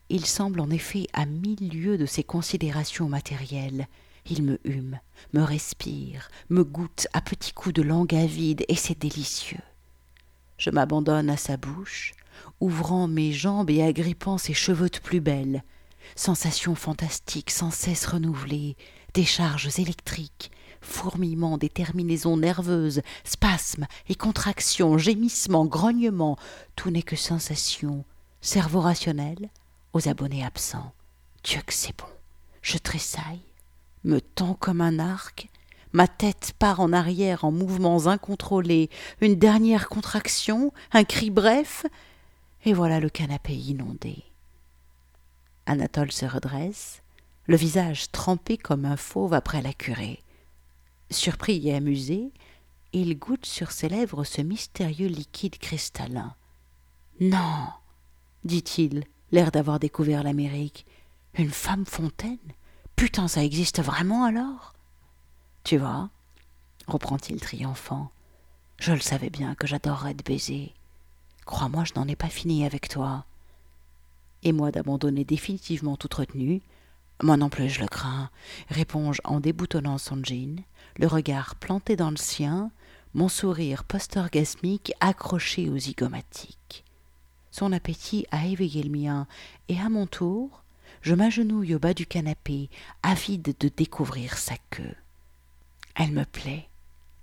il 0.09 0.25
semble 0.25 0.61
en 0.61 0.71
effet 0.71 1.07
à 1.13 1.27
mille 1.27 1.69
lieues 1.69 1.99
de 1.99 2.07
ses 2.07 2.23
considérations 2.23 3.09
matérielles. 3.09 3.89
Il 4.27 4.43
me 4.45 4.59
hume, 4.65 5.01
me 5.33 5.43
respire, 5.43 6.31
me 6.49 6.65
goûte 6.65 7.09
à 7.13 7.21
petits 7.21 7.53
coups 7.53 7.75
de 7.75 7.83
langue 7.83 8.15
avide, 8.15 8.65
et 8.69 8.77
c'est 8.77 8.99
délicieux. 8.99 9.59
Je 10.57 10.71
m'abandonne 10.71 11.29
à 11.29 11.37
sa 11.37 11.57
bouche, 11.57 12.15
ouvrant 12.61 13.09
mes 13.09 13.33
jambes 13.33 13.71
et 13.71 13.83
agrippant 13.83 14.39
ses 14.39 14.55
cheveux 14.55 14.89
de 14.89 14.99
plus 14.99 15.21
belle. 15.21 15.65
Sensations 16.15 16.77
fantastiques 16.77 17.51
sans 17.51 17.73
cesse 17.73 18.07
renouvelées, 18.07 18.77
décharges 19.13 19.79
électriques, 19.79 20.53
fourmillements 20.83 21.59
des 21.59 21.71
nerveuses, 22.37 23.03
spasmes 23.25 23.87
et 24.09 24.15
contractions, 24.15 24.99
gémissements, 24.99 25.65
grognements, 25.65 26.37
tout 26.77 26.91
n'est 26.91 27.03
que 27.03 27.17
sensation, 27.17 28.05
cerveau 28.41 28.81
rationnel 28.81 29.51
aux 29.93 30.09
abonnés 30.09 30.45
absents. 30.45 30.93
Dieu 31.45 31.61
que 31.67 31.73
c'est 31.73 31.97
bon. 31.97 32.07
Je 32.61 32.79
tressaille, 32.79 33.43
me 34.05 34.21
tends 34.21 34.55
comme 34.55 34.81
un 34.81 34.99
arc, 34.99 35.49
ma 35.93 36.09
tête 36.09 36.53
part 36.59 36.81
en 36.81 36.93
arrière 36.93 37.45
en 37.45 37.53
mouvements 37.53 38.07
incontrôlés, 38.07 38.91
une 39.21 39.37
dernière 39.37 39.89
contraction, 39.89 40.73
un 40.93 41.05
cri 41.05 41.31
bref, 41.31 41.87
et 42.65 42.73
voilà 42.73 43.01
le 43.01 43.11
canapé 43.11 43.55
inondé. 43.55 44.25
Anatole 45.67 46.13
se 46.13 46.27
redresse, 46.27 47.03
le 47.47 47.57
visage 47.57 48.11
trempé 48.13 48.57
comme 48.57 48.85
un 48.85 48.97
fauve 48.97 49.35
après 49.35 49.63
la 49.63 49.73
curée. 49.73 50.21
Surpris 51.13 51.69
et 51.69 51.75
amusé, 51.75 52.33
il 52.93 53.19
goûte 53.19 53.45
sur 53.45 53.71
ses 53.71 53.89
lèvres 53.89 54.25
ce 54.25 54.41
mystérieux 54.41 55.09
liquide 55.09 55.59
cristallin. 55.59 56.35
Non, 57.21 57.69
dit-il, 58.45 59.05
l'air 59.31 59.53
d'avoir 59.53 59.79
découvert 59.79 60.23
l'Amérique. 60.23 60.87
Une 61.35 61.51
femme 61.51 61.85
fontaine? 61.87 62.39
Putain, 62.97 63.29
ça 63.29 63.45
existe 63.45 63.83
vraiment 63.83 64.25
alors? 64.25 64.73
Tu 65.65 65.77
vois, 65.77 66.09
reprend-il 66.87 67.41
triomphant, 67.41 68.11
je 68.79 68.93
le 68.93 69.01
savais 69.01 69.31
bien 69.31 69.55
que 69.55 69.67
j'adorerais 69.67 70.15
te 70.15 70.25
baiser. 70.25 70.73
Crois-moi, 71.45 71.85
je 71.85 71.93
n'en 71.95 72.09
ai 72.09 72.17
pas 72.17 72.29
fini 72.29 72.65
avec 72.65 72.89
toi. 72.89 73.27
Et 74.43 74.53
moi 74.53 74.73
d'abandonner 74.73 75.25
définitivement 75.25 75.97
toute 75.97 76.15
retenue, 76.15 76.63
moi 77.23 77.37
non 77.37 77.49
plus 77.49 77.69
je 77.69 77.81
le 77.81 77.89
crains, 77.89 78.31
réponds-je 78.69 79.21
en 79.25 79.41
déboutonnant 79.41 79.99
son 79.99 80.23
jean, 80.23 80.65
le 80.97 81.07
regard 81.07 81.55
planté 81.55 81.97
dans 81.97 82.11
le 82.11 82.17
sien, 82.17 82.71
mon 83.15 83.29
sourire 83.29 83.85
post-orgasmique 83.85 84.93
accroché 85.01 85.71
aux 85.71 85.79
zygomatiques. 85.79 86.85
Son 87.51 87.73
appétit 87.73 88.27
a 88.31 88.47
éveillé 88.47 88.83
le 88.83 88.91
mien, 88.91 89.27
et 89.69 89.79
à 89.79 89.89
mon 89.89 90.07
tour, 90.07 90.63
je 91.03 91.15
m'agenouille 91.15 91.75
au 91.75 91.79
bas 91.79 91.95
du 91.95 92.07
canapé, 92.07 92.71
avide 93.03 93.55
de 93.59 93.69
découvrir 93.69 94.39
sa 94.39 94.55
queue. 94.71 94.95
Elle 95.95 96.13
me 96.13 96.25
plaît, 96.25 96.69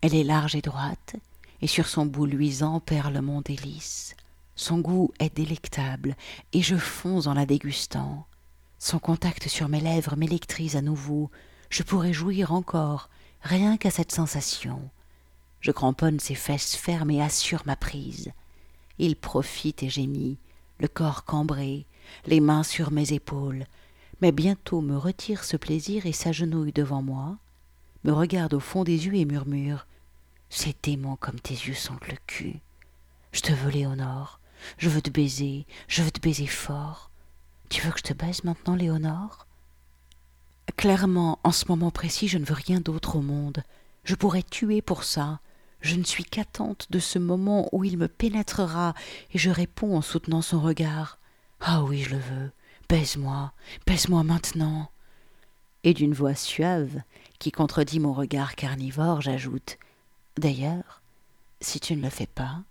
elle 0.01 0.15
est 0.15 0.23
large 0.23 0.55
et 0.55 0.61
droite, 0.61 1.15
et 1.61 1.67
sur 1.67 1.87
son 1.87 2.05
bout 2.05 2.25
luisant 2.25 2.79
perle 2.79 3.19
mon 3.21 3.41
délice. 3.41 4.15
Son 4.55 4.79
goût 4.79 5.11
est 5.19 5.35
délectable, 5.35 6.15
et 6.53 6.61
je 6.61 6.75
fonds 6.75 7.27
en 7.27 7.33
la 7.33 7.45
dégustant. 7.45 8.25
Son 8.79 8.97
contact 8.97 9.49
sur 9.49 9.67
mes 9.67 9.81
lèvres 9.81 10.15
m'électrise 10.15 10.77
à 10.77 10.81
nouveau. 10.81 11.29
Je 11.69 11.83
pourrais 11.83 12.13
jouir 12.13 12.53
encore, 12.53 13.09
rien 13.41 13.75
qu'à 13.75 13.91
cette 13.91 14.13
sensation. 14.13 14.89
Je 15.59 15.71
cramponne 15.71 16.21
ses 16.21 16.35
fesses 16.35 16.75
fermes 16.75 17.11
et 17.11 17.21
assure 17.21 17.63
ma 17.65 17.75
prise. 17.75 18.31
Il 18.97 19.17
profite 19.17 19.83
et 19.83 19.89
gémit, 19.89 20.37
le 20.79 20.87
corps 20.87 21.25
cambré, 21.25 21.85
les 22.25 22.39
mains 22.39 22.63
sur 22.63 22.91
mes 22.91 23.11
épaules, 23.11 23.65
mais 24.21 24.31
bientôt 24.31 24.79
me 24.79 24.97
retire 24.97 25.43
ce 25.43 25.57
plaisir 25.57 26.05
et 26.05 26.13
s'agenouille 26.13 26.71
devant 26.71 27.01
moi, 27.01 27.37
me 28.05 28.13
regarde 28.13 28.53
au 28.53 28.61
fond 28.61 28.85
des 28.85 29.07
yeux 29.07 29.15
et 29.15 29.25
murmure 29.25 29.87
C'est 30.49 30.87
aimant 30.87 31.17
comme 31.17 31.39
tes 31.39 31.53
yeux 31.53 31.73
sentent 31.73 32.07
le 32.07 32.17
cul. 32.27 32.61
Je 33.33 33.41
te 33.41 33.51
veux, 33.51 33.71
Léonore, 33.71 34.39
je 34.77 34.87
veux 34.87 35.01
te 35.01 35.09
baiser, 35.09 35.65
je 35.89 36.01
veux 36.01 36.11
te 36.11 36.21
baiser 36.21 36.47
fort. 36.47 37.08
Tu 37.69 37.81
veux 37.81 37.91
que 37.91 37.99
je 37.99 38.03
te 38.03 38.13
baise 38.13 38.43
maintenant, 38.43 38.75
Léonore? 38.75 39.45
Clairement, 40.75 41.39
en 41.43 41.51
ce 41.51 41.65
moment 41.67 41.91
précis, 41.91 42.27
je 42.27 42.37
ne 42.37 42.45
veux 42.45 42.55
rien 42.55 42.79
d'autre 42.79 43.15
au 43.15 43.21
monde. 43.21 43.63
Je 44.03 44.15
pourrais 44.15 44.43
tuer 44.43 44.81
pour 44.81 45.03
ça. 45.03 45.39
Je 45.81 45.95
ne 45.95 46.03
suis 46.03 46.23
qu'attente 46.23 46.87
de 46.89 46.99
ce 46.99 47.19
moment 47.19 47.69
où 47.71 47.83
il 47.83 47.97
me 47.97 48.07
pénétrera, 48.07 48.93
et 49.33 49.37
je 49.37 49.49
réponds 49.49 49.95
en 49.95 50.01
soutenant 50.01 50.41
son 50.41 50.59
regard. 50.59 51.19
Ah 51.61 51.83
oui, 51.83 52.01
je 52.01 52.11
le 52.11 52.17
veux. 52.17 52.51
Baise-moi, 52.89 53.53
baise-moi 53.85 54.23
maintenant. 54.23 54.89
Et 55.83 55.93
d'une 55.93 56.13
voix 56.13 56.35
suave, 56.35 57.01
qui 57.37 57.51
contredit 57.51 57.99
mon 57.99 58.13
regard 58.13 58.55
carnivore, 58.55 59.21
j'ajoute 59.21 59.77
D'ailleurs, 60.37 61.01
si 61.61 61.79
tu 61.79 61.95
ne 61.95 62.01
le 62.01 62.09
fais 62.09 62.27
pas, 62.27 62.61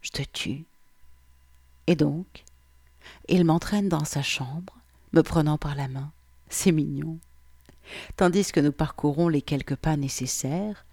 je 0.00 0.10
te 0.10 0.22
tue. 0.22 0.64
Et 1.86 1.94
donc, 1.94 2.44
il 3.28 3.44
m'entraîne 3.44 3.88
dans 3.88 4.04
sa 4.04 4.22
chambre, 4.22 4.78
me 5.12 5.22
prenant 5.22 5.58
par 5.58 5.74
la 5.74 5.88
main. 5.88 6.10
C'est 6.48 6.72
mignon. 6.72 7.18
Tandis 8.16 8.52
que 8.52 8.60
nous 8.60 8.72
parcourons 8.72 9.28
les 9.28 9.42
quelques 9.42 9.76
pas 9.76 9.96
nécessaires, 9.96 10.84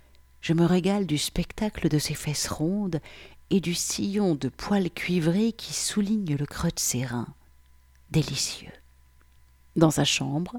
je 0.41 0.53
me 0.53 0.65
régale 0.65 1.05
du 1.05 1.17
spectacle 1.17 1.89
de 1.89 1.99
ses 1.99 2.13
fesses 2.13 2.47
rondes 2.47 3.01
et 3.49 3.59
du 3.59 3.73
sillon 3.73 4.35
de 4.35 4.49
poils 4.49 4.89
cuivrés 4.89 5.51
qui 5.51 5.73
souligne 5.73 6.35
le 6.35 6.45
creux 6.45 6.69
de 6.69 6.79
ses 6.79 7.05
reins. 7.05 7.33
Délicieux. 8.11 8.71
Dans 9.75 9.91
sa 9.91 10.05
chambre, 10.05 10.55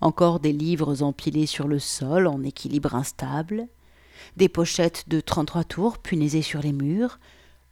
encore 0.00 0.40
des 0.40 0.52
livres 0.52 1.02
empilés 1.02 1.46
sur 1.46 1.68
le 1.68 1.78
sol 1.78 2.26
en 2.26 2.42
équilibre 2.42 2.94
instable, 2.94 3.66
des 4.36 4.48
pochettes 4.48 5.08
de 5.08 5.20
trente-trois 5.20 5.64
tours 5.64 5.98
punaisées 5.98 6.42
sur 6.42 6.60
les 6.60 6.72
murs, 6.72 7.18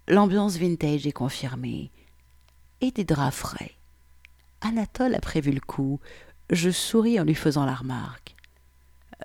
l'ambiance 0.09 0.57
vintage 0.57 1.07
est 1.07 1.13
confirmée, 1.13 1.91
et 2.83 2.91
des 2.91 3.05
draps 3.05 3.35
frais. 3.35 3.73
Anatole 4.61 5.15
a 5.15 5.21
prévu 5.21 5.53
le 5.53 5.61
coup. 5.61 6.01
Je 6.51 6.71
souris 6.71 7.19
en 7.19 7.25
lui 7.25 7.35
faisant 7.35 7.65
la 7.65 7.75
remarque. 7.75 8.37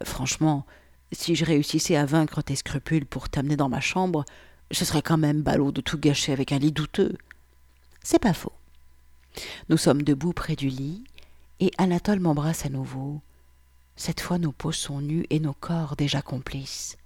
Franchement, 0.03 0.65
si 1.11 1.35
je 1.35 1.43
réussissais 1.43 1.97
à 1.97 2.05
vaincre 2.05 2.41
tes 2.41 2.55
scrupules 2.55 3.05
pour 3.05 3.29
t'amener 3.29 3.57
dans 3.57 3.67
ma 3.67 3.81
chambre, 3.81 4.23
ce 4.71 4.85
serait 4.85 5.01
quand 5.01 5.17
même 5.17 5.41
ballot 5.41 5.71
de 5.71 5.81
tout 5.81 5.97
gâcher 5.97 6.31
avec 6.31 6.51
un 6.51 6.59
lit 6.59 6.71
douteux. 6.71 7.17
C'est 8.03 8.19
pas 8.19 8.33
faux. 8.33 8.53
Nous 9.69 9.77
sommes 9.77 10.03
debout 10.03 10.33
près 10.33 10.55
du 10.55 10.69
lit, 10.69 11.03
et 11.59 11.71
Anatole 11.77 12.19
m'embrasse 12.19 12.65
à 12.65 12.69
nouveau. 12.69 13.21
Cette 13.95 14.21
fois 14.21 14.37
nos 14.37 14.51
peaux 14.51 14.71
sont 14.71 15.01
nues 15.01 15.25
et 15.29 15.39
nos 15.39 15.53
corps 15.53 15.95
déjà 15.95 16.21
complices. 16.21 16.97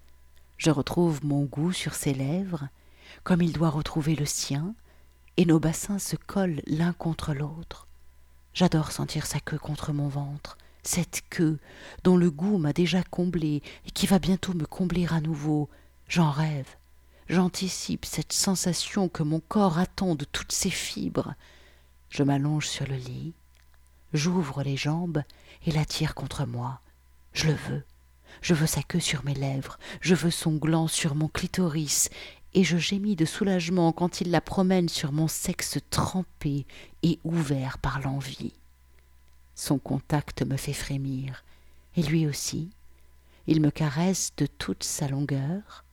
Je 0.57 0.69
retrouve 0.69 1.25
mon 1.25 1.45
goût 1.45 1.71
sur 1.71 1.93
ses 1.93 2.13
lèvres, 2.13 2.67
comme 3.23 3.41
il 3.41 3.53
doit 3.53 3.69
retrouver 3.69 4.15
le 4.15 4.25
sien, 4.25 4.75
et 5.38 5.46
nos 5.46 5.60
bassins 5.60 6.00
se 6.00 6.15
collent 6.15 6.62
l'un 6.67 6.94
contre 6.94 7.34
l'autre. 7.34 7.88
J'adore 8.54 8.91
sentir 8.91 9.26
sa 9.26 9.39
queue 9.39 9.58
contre 9.58 9.94
mon 9.94 10.08
ventre, 10.08 10.58
cette 10.84 11.22
queue 11.30 11.60
dont 12.04 12.17
le 12.17 12.30
goût 12.30 12.58
m'a 12.58 12.74
déjà 12.74 13.04
comblé 13.04 13.62
et 13.86 13.91
qui 13.91 14.08
va 14.08 14.20
bientôt 14.20 14.54
me 14.54 14.65
combler 14.65 15.08
à 15.10 15.22
nouveau. 15.22 15.70
J'en 16.08 16.32
rêve. 16.32 16.67
J'anticipe 17.30 18.04
cette 18.04 18.34
sensation 18.34 19.08
que 19.08 19.24
mon 19.24 19.39
corps 19.39 19.78
attend 19.78 20.15
de 20.15 20.26
toutes 20.26 20.52
ses 20.52 20.70
fibres. 20.70 21.34
Je 22.10 22.24
m'allonge 22.24 22.67
sur 22.67 22.86
le 22.86 22.96
lit, 22.96 23.34
j'ouvre 24.12 24.63
les 24.63 24.76
jambes 24.76 25.24
et 25.65 25.72
l'attire 25.72 26.13
contre 26.13 26.46
moi. 26.46 26.82
Je 27.32 27.48
le 27.48 27.54
veux. 27.54 27.84
Je 28.41 28.54
veux 28.54 28.67
sa 28.67 28.82
queue 28.82 29.00
sur 29.00 29.24
mes 29.24 29.34
lèvres, 29.34 29.78
je 30.02 30.15
veux 30.15 30.32
son 30.32 30.56
gland 30.56 30.88
sur 30.88 31.15
mon 31.15 31.28
clitoris, 31.28 32.10
et 32.53 32.63
je 32.63 32.77
gémis 32.77 33.15
de 33.15 33.25
soulagement 33.25 33.91
quand 33.91 34.21
il 34.21 34.31
la 34.31 34.41
promène 34.41 34.89
sur 34.89 35.11
mon 35.11 35.27
sexe 35.27 35.79
trempé 35.89 36.65
et 37.03 37.19
ouvert 37.23 37.77
par 37.77 38.01
l'envie. 38.01 38.53
Son 39.55 39.77
contact 39.77 40.43
me 40.43 40.57
fait 40.57 40.73
frémir, 40.73 41.43
et 41.95 42.03
lui 42.03 42.27
aussi. 42.27 42.69
Il 43.47 43.61
me 43.61 43.71
caresse 43.71 44.33
de 44.37 44.45
toute 44.45 44.83
sa 44.83 45.07
longueur, 45.07 45.83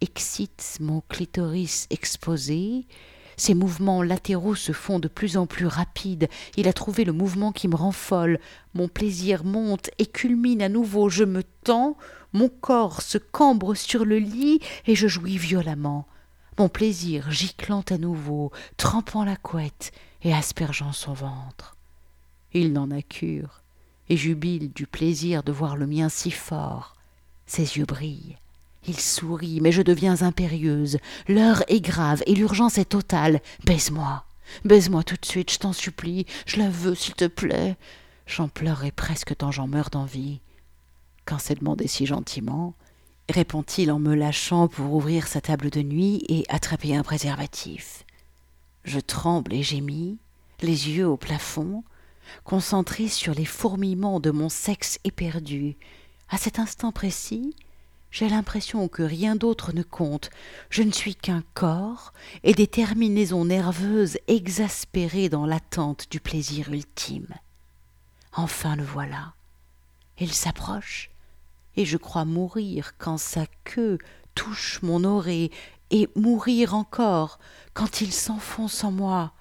excite 0.00 0.78
mon 0.80 1.02
clitoris 1.08 1.86
exposé, 1.90 2.86
ses 3.38 3.54
mouvements 3.54 4.02
latéraux 4.02 4.56
se 4.56 4.72
font 4.72 4.98
de 4.98 5.06
plus 5.06 5.36
en 5.36 5.46
plus 5.46 5.66
rapides. 5.66 6.28
Il 6.56 6.66
a 6.66 6.72
trouvé 6.72 7.04
le 7.04 7.12
mouvement 7.12 7.52
qui 7.52 7.68
me 7.68 7.76
rend 7.76 7.92
folle. 7.92 8.40
Mon 8.74 8.88
plaisir 8.88 9.44
monte 9.44 9.90
et 9.98 10.06
culmine 10.06 10.60
à 10.60 10.68
nouveau. 10.68 11.08
Je 11.08 11.22
me 11.22 11.44
tends, 11.62 11.96
mon 12.32 12.48
corps 12.48 13.02
se 13.02 13.18
cambre 13.18 13.74
sur 13.74 14.04
le 14.04 14.18
lit 14.18 14.60
et 14.86 14.94
je 14.94 15.08
jouis 15.08 15.38
violemment. 15.38 16.06
Mon 16.58 16.68
plaisir 16.68 17.30
giclant 17.30 17.84
à 17.88 17.98
nouveau, 17.98 18.52
trempant 18.76 19.24
la 19.24 19.36
couette 19.36 19.92
et 20.22 20.34
aspergeant 20.34 20.92
son 20.92 21.12
ventre. 21.12 21.76
Il 22.52 22.72
n'en 22.72 22.90
a 22.90 23.02
cure, 23.02 23.62
et 24.08 24.16
jubile 24.16 24.72
du 24.72 24.86
plaisir 24.86 25.42
de 25.42 25.52
voir 25.52 25.76
le 25.76 25.86
mien 25.86 26.08
si 26.08 26.30
fort. 26.30 26.96
Ses 27.46 27.78
yeux 27.78 27.84
brillent. 27.84 28.36
Il 28.86 28.98
sourit, 28.98 29.60
mais 29.60 29.72
je 29.72 29.82
deviens 29.82 30.22
impérieuse. 30.22 30.98
L'heure 31.28 31.62
est 31.68 31.80
grave 31.80 32.22
et 32.26 32.34
l'urgence 32.34 32.78
est 32.78 32.90
totale. 32.90 33.40
Baise-moi. 33.64 34.24
Baise-moi 34.64 35.02
tout 35.02 35.16
de 35.20 35.26
suite, 35.26 35.52
je 35.52 35.58
t'en 35.58 35.72
supplie. 35.72 36.26
Je 36.46 36.58
la 36.58 36.70
veux, 36.70 36.94
s'il 36.94 37.14
te 37.14 37.26
plaît. 37.26 37.76
J'en 38.26 38.48
pleurerai 38.48 38.90
presque 38.90 39.36
tant 39.36 39.50
j'en 39.50 39.66
meurs 39.66 39.90
d'envie. 39.90 40.40
Quand 41.28 41.38
c'est 41.38 41.56
demandé 41.56 41.86
si 41.88 42.06
gentiment, 42.06 42.72
répond-il 43.28 43.92
en 43.92 43.98
me 43.98 44.14
lâchant 44.14 44.66
pour 44.66 44.94
ouvrir 44.94 45.26
sa 45.26 45.42
table 45.42 45.68
de 45.68 45.82
nuit 45.82 46.24
et 46.30 46.46
attraper 46.48 46.96
un 46.96 47.02
préservatif. 47.02 48.06
Je 48.84 48.98
tremble 48.98 49.52
et 49.52 49.62
gémis, 49.62 50.16
les 50.62 50.88
yeux 50.88 51.06
au 51.06 51.18
plafond, 51.18 51.84
concentré 52.44 53.08
sur 53.08 53.34
les 53.34 53.44
fourmillements 53.44 54.20
de 54.20 54.30
mon 54.30 54.48
sexe 54.48 55.00
éperdu. 55.04 55.76
À 56.30 56.38
cet 56.38 56.58
instant 56.58 56.92
précis, 56.92 57.54
j'ai 58.10 58.30
l'impression 58.30 58.88
que 58.88 59.02
rien 59.02 59.36
d'autre 59.36 59.74
ne 59.74 59.82
compte. 59.82 60.30
Je 60.70 60.82
ne 60.82 60.92
suis 60.92 61.14
qu'un 61.14 61.42
corps 61.52 62.14
et 62.42 62.54
des 62.54 62.68
terminaisons 62.68 63.44
nerveuses 63.44 64.16
exaspérées 64.28 65.28
dans 65.28 65.44
l'attente 65.44 66.06
du 66.10 66.20
plaisir 66.20 66.72
ultime. 66.72 67.34
Enfin 68.32 68.76
le 68.76 68.82
voilà. 68.82 69.34
Il 70.20 70.32
s'approche, 70.32 71.10
et 71.78 71.84
je 71.84 71.96
crois 71.96 72.24
mourir 72.24 72.98
quand 72.98 73.18
sa 73.18 73.46
queue 73.62 73.98
touche 74.34 74.80
mon 74.82 75.04
oreille, 75.04 75.50
et 75.90 76.08
mourir 76.16 76.74
encore 76.74 77.38
quand 77.72 78.00
il 78.00 78.12
s'enfonce 78.12 78.82
en 78.82 78.90
moi, 78.90 79.32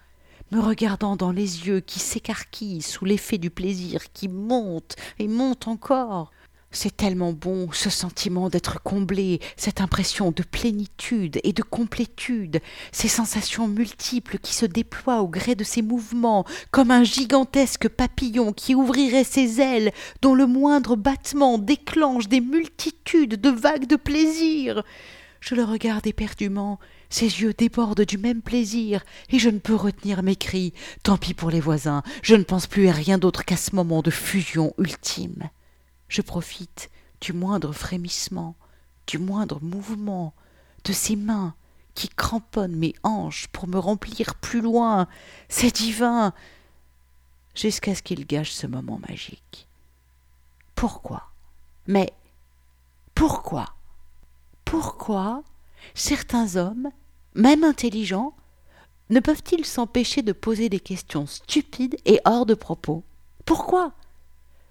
me 0.51 0.59
regardant 0.59 1.15
dans 1.15 1.31
les 1.31 1.67
yeux 1.67 1.79
qui 1.79 1.99
s'écarquillent 1.99 2.83
sous 2.83 3.05
l'effet 3.05 3.39
du 3.39 3.49
plaisir 3.49 4.13
qui 4.13 4.27
monte 4.27 4.95
et 5.17 5.27
monte 5.27 5.67
encore. 5.67 6.29
C'est 6.71 6.97
tellement 6.97 7.31
bon, 7.31 7.69
ce 7.71 7.89
sentiment 7.89 8.49
d'être 8.49 8.83
comblé, 8.83 9.39
cette 9.55 9.79
impression 9.79 10.31
de 10.31 10.43
plénitude 10.43 11.39
et 11.43 11.53
de 11.53 11.63
complétude, 11.63 12.59
ces 12.91 13.07
sensations 13.07 13.69
multiples 13.69 14.37
qui 14.37 14.53
se 14.53 14.65
déploient 14.65 15.21
au 15.21 15.29
gré 15.29 15.55
de 15.55 15.63
ses 15.63 15.81
mouvements, 15.81 16.45
comme 16.71 16.91
un 16.91 17.05
gigantesque 17.05 17.87
papillon 17.87 18.51
qui 18.51 18.75
ouvrirait 18.75 19.23
ses 19.23 19.61
ailes, 19.61 19.93
dont 20.21 20.35
le 20.35 20.45
moindre 20.45 20.97
battement 20.97 21.57
déclenche 21.57 22.27
des 22.27 22.41
multitudes 22.41 23.39
de 23.39 23.49
vagues 23.49 23.87
de 23.87 23.95
plaisir. 23.95 24.83
Je 25.39 25.55
le 25.55 25.63
regarde 25.63 26.05
éperdument, 26.05 26.79
ses 27.09 27.41
yeux 27.41 27.53
débordent 27.53 28.05
du 28.05 28.17
même 28.17 28.41
plaisir, 28.41 29.03
et 29.29 29.39
je 29.39 29.49
ne 29.49 29.59
peux 29.59 29.75
retenir 29.75 30.21
mes 30.21 30.35
cris. 30.35 30.73
Tant 31.03 31.17
pis 31.17 31.33
pour 31.33 31.49
les 31.49 31.61
voisins, 31.61 32.03
je 32.23 32.35
ne 32.35 32.43
pense 32.43 32.67
plus 32.67 32.89
à 32.89 32.91
rien 32.91 33.17
d'autre 33.17 33.45
qu'à 33.45 33.55
ce 33.55 33.73
moment 33.73 34.01
de 34.01 34.11
fusion 34.11 34.73
ultime. 34.77 35.49
Je 36.07 36.21
profite 36.21 36.89
du 37.21 37.33
moindre 37.33 37.73
frémissement, 37.73 38.55
du 39.07 39.17
moindre 39.17 39.59
mouvement, 39.61 40.33
de 40.83 40.93
ses 40.93 41.15
mains 41.15 41.55
qui 41.95 42.09
cramponnent 42.09 42.75
mes 42.75 42.93
hanches 43.03 43.47
pour 43.47 43.67
me 43.67 43.79
remplir 43.79 44.35
plus 44.35 44.61
loin. 44.61 45.07
C'est 45.49 45.75
divin. 45.75 46.33
Jusqu'à 47.55 47.95
ce 47.95 48.03
qu'il 48.03 48.25
gâche 48.27 48.51
ce 48.51 48.67
moment 48.67 48.99
magique. 49.09 49.67
Pourquoi? 50.75 51.23
Mais 51.87 52.13
pourquoi? 53.15 53.73
Pourquoi 54.63 55.43
certains 55.95 56.55
hommes, 56.55 56.89
même 57.33 57.63
intelligents, 57.63 58.35
ne 59.09 59.19
peuvent-ils 59.19 59.65
s'empêcher 59.65 60.21
de 60.21 60.33
poser 60.33 60.69
des 60.69 60.79
questions 60.79 61.25
stupides 61.25 61.97
et 62.05 62.19
hors 62.25 62.45
de 62.45 62.53
propos? 62.53 63.03
Pourquoi? 63.45 63.93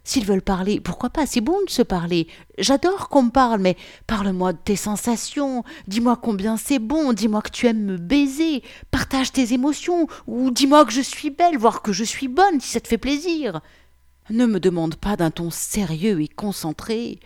S'ils 0.06 0.24
veulent 0.24 0.40
parler, 0.40 0.78
pourquoi 0.78 1.10
pas? 1.10 1.26
C'est 1.26 1.40
bon 1.40 1.60
de 1.64 1.70
se 1.70 1.82
parler. 1.82 2.28
J'adore 2.58 3.08
qu'on 3.08 3.24
me 3.24 3.30
parle, 3.30 3.60
mais 3.60 3.76
parle-moi 4.06 4.52
de 4.52 4.58
tes 4.58 4.76
sensations. 4.76 5.64
Dis-moi 5.88 6.16
combien 6.16 6.56
c'est 6.56 6.78
bon. 6.78 7.12
Dis-moi 7.12 7.42
que 7.42 7.50
tu 7.50 7.66
aimes 7.66 7.82
me 7.84 7.96
baiser. 7.96 8.62
Partage 8.92 9.32
tes 9.32 9.52
émotions. 9.52 10.06
Ou 10.28 10.52
dis-moi 10.52 10.84
que 10.84 10.92
je 10.92 11.00
suis 11.00 11.30
belle, 11.30 11.58
voire 11.58 11.82
que 11.82 11.92
je 11.92 12.04
suis 12.04 12.28
bonne, 12.28 12.60
si 12.60 12.68
ça 12.68 12.80
te 12.80 12.86
fait 12.86 12.98
plaisir. 12.98 13.60
Ne 14.30 14.46
me 14.46 14.60
demande 14.60 14.94
pas 14.94 15.16
d'un 15.16 15.32
ton 15.32 15.50
sérieux 15.50 16.22
et 16.22 16.28
concentré, 16.28 17.18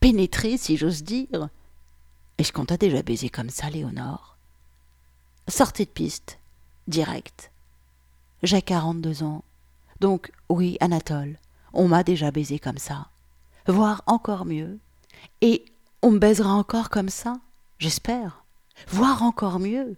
pénétré, 0.00 0.56
si 0.56 0.78
j'ose 0.78 1.02
dire. 1.02 1.50
Est-ce 2.38 2.54
qu'on 2.54 2.64
t'a 2.64 2.78
déjà 2.78 3.02
baisé 3.02 3.28
comme 3.28 3.50
ça, 3.50 3.68
Léonore? 3.68 4.38
Sortez 5.46 5.84
de 5.84 5.90
piste, 5.90 6.38
direct. 6.86 7.50
J'ai 8.42 8.62
quarante-deux 8.62 9.22
ans. 9.22 9.44
Donc, 10.00 10.32
oui, 10.48 10.78
Anatole 10.80 11.36
on 11.72 11.88
m'a 11.88 12.02
déjà 12.02 12.30
baisé 12.30 12.58
comme 12.58 12.78
ça, 12.78 13.08
voire 13.66 14.02
encore 14.06 14.44
mieux. 14.44 14.78
Et 15.40 15.64
on 16.02 16.10
me 16.10 16.18
baisera 16.18 16.52
encore 16.52 16.90
comme 16.90 17.08
ça, 17.08 17.34
j'espère, 17.78 18.44
voire 18.88 19.22
encore 19.22 19.58
mieux. 19.58 19.96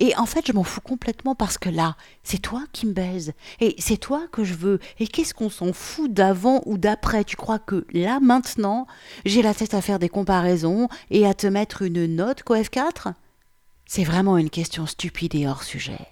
Et 0.00 0.16
en 0.16 0.26
fait, 0.26 0.46
je 0.46 0.52
m'en 0.52 0.62
fous 0.62 0.80
complètement 0.80 1.34
parce 1.34 1.58
que 1.58 1.68
là, 1.68 1.96
c'est 2.22 2.38
toi 2.38 2.62
qui 2.72 2.86
me 2.86 2.92
baises. 2.92 3.32
Et 3.58 3.74
c'est 3.78 3.96
toi 3.96 4.22
que 4.30 4.44
je 4.44 4.54
veux. 4.54 4.78
Et 5.00 5.08
qu'est-ce 5.08 5.34
qu'on 5.34 5.50
s'en 5.50 5.72
fout 5.72 6.12
d'avant 6.12 6.62
ou 6.66 6.78
d'après? 6.78 7.24
Tu 7.24 7.34
crois 7.34 7.58
que 7.58 7.84
là, 7.92 8.20
maintenant, 8.20 8.86
j'ai 9.24 9.42
la 9.42 9.54
tête 9.54 9.74
à 9.74 9.82
faire 9.82 9.98
des 9.98 10.08
comparaisons 10.08 10.88
et 11.10 11.26
à 11.26 11.34
te 11.34 11.48
mettre 11.48 11.82
une 11.82 12.06
note 12.06 12.44
qu'au 12.44 12.54
F4 12.54 13.12
C'est 13.86 14.04
vraiment 14.04 14.38
une 14.38 14.50
question 14.50 14.86
stupide 14.86 15.34
et 15.34 15.48
hors 15.48 15.64
sujet. 15.64 16.06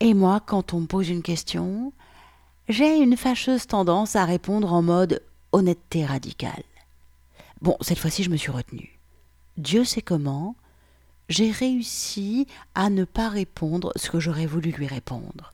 Et 0.00 0.12
moi, 0.12 0.40
quand 0.44 0.74
on 0.74 0.80
me 0.80 0.86
pose 0.86 1.08
une 1.08 1.22
question, 1.22 1.92
j'ai 2.68 2.98
une 2.98 3.16
fâcheuse 3.16 3.66
tendance 3.66 4.16
à 4.16 4.24
répondre 4.24 4.72
en 4.72 4.82
mode 4.82 5.22
honnêteté 5.52 6.04
radicale. 6.04 6.64
Bon, 7.60 7.76
cette 7.80 7.98
fois-ci, 7.98 8.24
je 8.24 8.30
me 8.30 8.36
suis 8.36 8.50
retenue. 8.50 8.98
Dieu 9.56 9.84
sait 9.84 10.02
comment, 10.02 10.56
j'ai 11.28 11.50
réussi 11.50 12.46
à 12.74 12.90
ne 12.90 13.04
pas 13.04 13.28
répondre 13.28 13.92
ce 13.96 14.10
que 14.10 14.20
j'aurais 14.20 14.46
voulu 14.46 14.72
lui 14.72 14.86
répondre. 14.86 15.52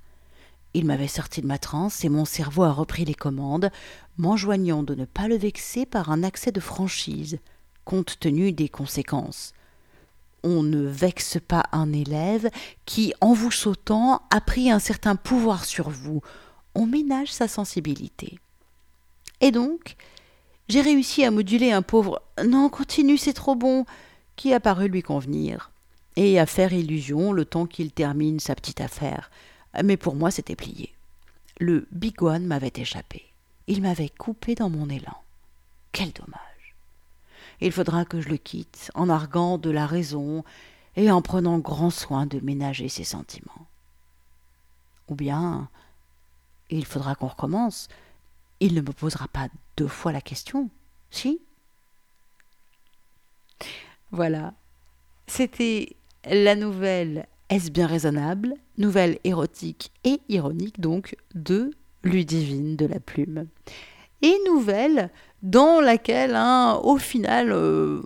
Il 0.75 0.87
m'avait 0.87 1.07
sorti 1.07 1.42
de 1.42 1.46
ma 1.46 1.59
transe 1.59 2.03
et 2.05 2.09
mon 2.09 2.25
cerveau 2.25 2.62
a 2.62 2.72
repris 2.72 3.05
les 3.05 3.14
commandes, 3.14 3.70
m'enjoignant 4.16 4.83
de 4.83 4.94
ne 4.94 5.05
pas 5.05 5.29
le 5.29 5.37
vexer 5.37 5.85
par 5.85 6.11
un 6.11 6.22
accès 6.22 6.51
de 6.51 6.61
franchise, 6.61 7.38
compte 7.85 8.18
tenu 8.20 8.53
des 8.53 8.70
conséquences. 8.70 9.53
On 10.42 10.62
ne 10.62 10.87
vexe 10.87 11.38
pas 11.46 11.64
un 11.72 11.92
élève 11.92 12.51
qui, 12.87 13.12
en 13.20 13.35
vous 13.35 13.51
sautant, 13.51 14.22
a 14.31 14.40
pris 14.40 14.70
un 14.70 14.79
certain 14.79 15.14
pouvoir 15.14 15.66
sur 15.66 15.90
vous 15.90 16.22
on 16.74 16.87
ménage 16.87 17.32
sa 17.32 17.48
sensibilité. 17.48 18.38
Et 19.40 19.50
donc, 19.50 19.96
j'ai 20.68 20.80
réussi 20.80 21.24
à 21.24 21.30
moduler 21.30 21.72
un 21.72 21.82
pauvre 21.82 22.22
Non, 22.44 22.68
continue, 22.68 23.18
c'est 23.18 23.32
trop 23.32 23.54
bon 23.54 23.85
qui 24.37 24.54
a 24.54 24.61
paru 24.61 24.88
lui 24.88 25.02
convenir, 25.02 25.70
et 26.16 26.38
à 26.38 26.46
faire 26.46 26.72
illusion 26.72 27.32
le 27.32 27.44
temps 27.44 27.66
qu'il 27.66 27.92
termine 27.92 28.40
sa 28.40 28.54
petite 28.54 28.80
affaire. 28.80 29.30
Mais 29.85 29.96
pour 29.96 30.14
moi, 30.14 30.30
c'était 30.30 30.56
plié. 30.56 30.92
Le 31.58 31.87
big 31.92 32.22
one 32.22 32.46
m'avait 32.46 32.72
échappé. 32.74 33.24
Il 33.66 33.82
m'avait 33.82 34.08
coupé 34.08 34.54
dans 34.54 34.70
mon 34.70 34.88
élan. 34.88 35.16
Quel 35.92 36.12
dommage. 36.12 36.74
Il 37.61 37.72
faudra 37.72 38.04
que 38.04 38.20
je 38.20 38.28
le 38.28 38.38
quitte 38.38 38.90
en 38.94 39.08
arguant 39.08 39.58
de 39.58 39.70
la 39.70 39.87
raison 39.87 40.44
et 40.96 41.11
en 41.11 41.22
prenant 41.22 41.58
grand 41.58 41.90
soin 41.90 42.26
de 42.26 42.40
ménager 42.40 42.88
ses 42.88 43.04
sentiments. 43.04 43.66
Ou 45.08 45.14
bien 45.14 45.68
il 46.76 46.87
faudra 46.87 47.14
qu'on 47.14 47.28
recommence. 47.28 47.88
Il 48.61 48.74
ne 48.74 48.80
me 48.80 48.92
posera 48.92 49.28
pas 49.28 49.48
deux 49.76 49.88
fois 49.88 50.12
la 50.12 50.20
question, 50.20 50.70
si 51.11 51.40
Voilà. 54.11 54.54
C'était 55.26 55.96
la 56.24 56.54
nouvelle 56.54 57.26
Est-ce 57.48 57.70
bien 57.70 57.87
raisonnable 57.87 58.54
Nouvelle 58.78 59.18
érotique 59.24 59.90
et 60.04 60.20
ironique, 60.28 60.80
donc, 60.80 61.16
de 61.35 61.70
Ludivine 62.04 62.76
de 62.76 62.87
la 62.87 63.00
Plume. 63.00 63.46
Et 64.22 64.37
nouvelle 64.46 65.11
dans 65.42 65.81
laquelle, 65.81 66.37
hein, 66.37 66.81
au 66.85 66.98
final, 66.98 67.50
euh, 67.50 68.00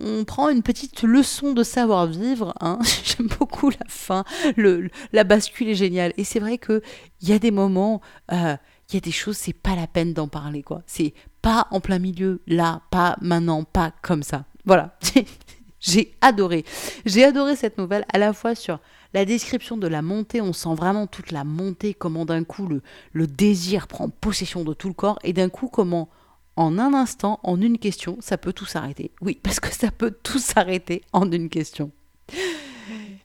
on 0.00 0.24
prend 0.24 0.50
une 0.50 0.62
petite 0.62 1.02
leçon 1.02 1.54
de 1.54 1.62
savoir-vivre. 1.62 2.54
Hein. 2.60 2.78
J'aime 3.04 3.28
beaucoup 3.38 3.70
la 3.70 3.86
fin, 3.88 4.24
le, 4.56 4.90
la 5.12 5.24
bascule 5.24 5.68
est 5.68 5.74
géniale. 5.74 6.12
Et 6.18 6.24
c'est 6.24 6.40
vrai 6.40 6.58
qu'il 6.58 6.82
y 7.22 7.32
a 7.32 7.38
des 7.38 7.50
moments, 7.50 8.00
euh, 8.32 8.56
il 8.90 8.94
y 8.94 8.96
a 8.98 9.00
des 9.00 9.12
choses, 9.12 9.36
c'est 9.36 9.54
pas 9.54 9.74
la 9.74 9.86
peine 9.86 10.12
d'en 10.12 10.28
parler, 10.28 10.62
quoi. 10.62 10.82
C'est 10.86 11.14
pas 11.40 11.66
en 11.70 11.80
plein 11.80 11.98
milieu, 11.98 12.42
là, 12.46 12.82
pas 12.90 13.16
maintenant, 13.20 13.64
pas 13.64 13.92
comme 14.02 14.22
ça. 14.22 14.44
Voilà. 14.64 14.98
J'ai 15.80 16.16
adoré. 16.20 16.64
J'ai 17.06 17.24
adoré 17.24 17.54
cette 17.54 17.78
nouvelle 17.78 18.04
à 18.12 18.18
la 18.18 18.32
fois 18.32 18.54
sur 18.54 18.80
la 19.14 19.24
description 19.24 19.78
de 19.78 19.86
la 19.86 20.02
montée, 20.02 20.42
on 20.42 20.52
sent 20.52 20.74
vraiment 20.74 21.06
toute 21.06 21.30
la 21.30 21.44
montée, 21.44 21.94
comment 21.94 22.26
d'un 22.26 22.44
coup 22.44 22.66
le, 22.66 22.82
le 23.12 23.26
désir 23.26 23.86
prend 23.86 24.10
possession 24.10 24.64
de 24.64 24.74
tout 24.74 24.88
le 24.88 24.94
corps, 24.94 25.18
et 25.22 25.32
d'un 25.32 25.48
coup 25.48 25.68
comment 25.68 26.10
en 26.58 26.78
un 26.78 26.92
instant, 26.92 27.40
en 27.44 27.58
une 27.60 27.78
question, 27.78 28.18
ça 28.20 28.36
peut 28.36 28.52
tout 28.52 28.66
s'arrêter. 28.66 29.12
Oui, 29.20 29.38
parce 29.42 29.60
que 29.60 29.72
ça 29.72 29.92
peut 29.92 30.16
tout 30.22 30.40
s'arrêter 30.40 31.02
en 31.12 31.30
une 31.30 31.48
question. 31.48 31.92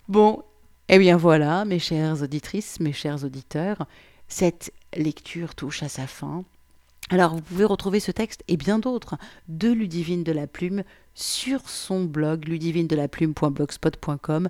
Bon, 0.08 0.44
eh 0.88 1.00
bien 1.00 1.18
voilà, 1.18 1.66
mes 1.66 1.80
chères 1.80 2.22
auditrices, 2.22 2.80
mes 2.80 2.94
chers 2.94 3.24
auditeurs, 3.24 3.88
cette 4.28 4.72
lecture 4.96 5.56
touche 5.56 5.82
à 5.82 5.90
sa 5.90 6.06
fin. 6.06 6.44
Alors, 7.10 7.34
vous 7.36 7.42
pouvez 7.42 7.66
retrouver 7.66 8.00
ce 8.00 8.12
texte 8.12 8.44
et 8.48 8.56
bien 8.56 8.80
d'autres 8.80 9.18
de 9.48 9.70
Ludivine 9.70 10.24
de 10.24 10.32
la 10.32 10.48
Plume 10.48 10.84
sur 11.16 11.68
son 11.68 12.06
blog 12.06 12.48
ludivinedelaPlume.blogspot.com. 12.48 14.48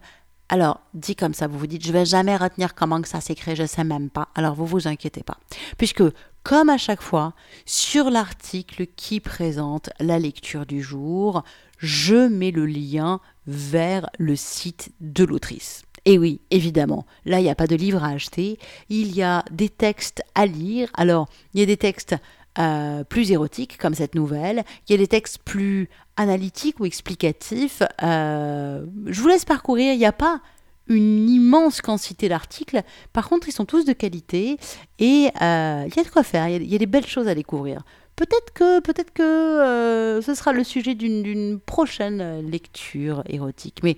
Alors, 0.50 0.82
dit 0.94 1.16
comme 1.16 1.34
ça, 1.34 1.48
vous 1.48 1.58
vous 1.58 1.68
dites, 1.68 1.86
je 1.86 1.92
vais 1.92 2.06
jamais 2.06 2.38
retenir 2.38 2.76
comment 2.76 3.02
que 3.02 3.08
ça 3.08 3.22
s'écrit, 3.22 3.56
je 3.56 3.66
sais 3.66 3.84
même 3.84 4.10
pas. 4.10 4.30
Alors, 4.36 4.56
vous 4.56 4.66
vous 4.66 4.88
inquiétez 4.88 5.24
pas. 5.24 5.38
Puisque, 5.78 6.04
comme 6.44 6.70
à 6.70 6.78
chaque 6.78 7.02
fois, 7.02 7.34
sur 7.66 8.10
l'article 8.10 8.88
qui 8.96 9.20
présente 9.20 9.90
la 10.00 10.20
lecture 10.20 10.66
du 10.66 10.82
jour, 10.82 11.44
je 11.78 12.28
mets 12.28 12.52
le 12.52 12.66
lien 12.66 13.20
vers 13.48 14.10
le 14.18 14.36
site 14.36 14.92
de 15.02 15.24
l'autrice. 15.24 15.84
Et 16.06 16.18
oui, 16.18 16.42
évidemment, 16.52 17.06
là, 17.26 17.40
il 17.40 17.44
n'y 17.44 17.50
a 17.50 17.56
pas 17.56 17.68
de 17.68 17.76
livre 17.76 18.04
à 18.04 18.10
acheter, 18.10 18.60
il 18.90 19.16
y 19.16 19.24
a 19.24 19.46
des 19.52 19.70
textes 19.70 20.22
à 20.36 20.46
lire. 20.46 20.90
Alors, 20.96 21.30
il 21.54 21.62
y 21.62 21.64
a 21.64 21.66
des 21.66 21.78
textes 21.78 22.16
euh, 22.60 23.04
plus 23.04 23.32
érotiques, 23.32 23.78
comme 23.78 23.96
cette 23.96 24.14
nouvelle. 24.14 24.64
Il 24.88 24.92
y 24.92 24.96
a 24.96 24.98
des 24.98 25.08
textes 25.08 25.40
plus 25.40 25.90
analytiques 26.18 26.80
ou 26.80 26.86
explicatifs. 26.86 27.82
Euh, 28.04 28.86
je 29.08 29.22
vous 29.22 29.28
laisse 29.28 29.46
parcourir. 29.46 29.94
Il 29.94 29.98
n'y 29.98 30.06
a 30.06 30.12
pas 30.12 30.42
une 30.88 31.30
immense 31.30 31.82
quantité 31.82 32.30
d'articles. 32.30 32.82
Par 33.14 33.30
contre, 33.30 33.48
ils 33.48 33.54
sont 33.54 33.66
tous 33.66 33.86
de 33.86 33.94
qualité 33.94 34.58
et 35.00 35.30
euh, 35.42 35.86
il 35.88 35.96
y 35.96 36.00
a 36.00 36.04
de 36.04 36.10
quoi 36.10 36.24
faire. 36.24 36.48
Il 36.48 36.72
y 36.72 36.76
a, 36.76 36.78
des 36.78 36.86
belles 36.86 37.08
choses 37.08 37.28
à 37.28 37.36
découvrir. 37.36 37.84
Peut-être 38.16 38.54
que, 38.54 38.80
peut-être 38.80 39.12
que 39.14 39.24
euh, 39.24 40.22
ce 40.22 40.36
sera 40.36 40.54
le 40.54 40.64
sujet 40.64 40.94
d'une 40.94 41.60
prochaine 41.60 42.48
lecture 42.48 43.24
érotique. 43.28 43.80
Mais 43.84 43.98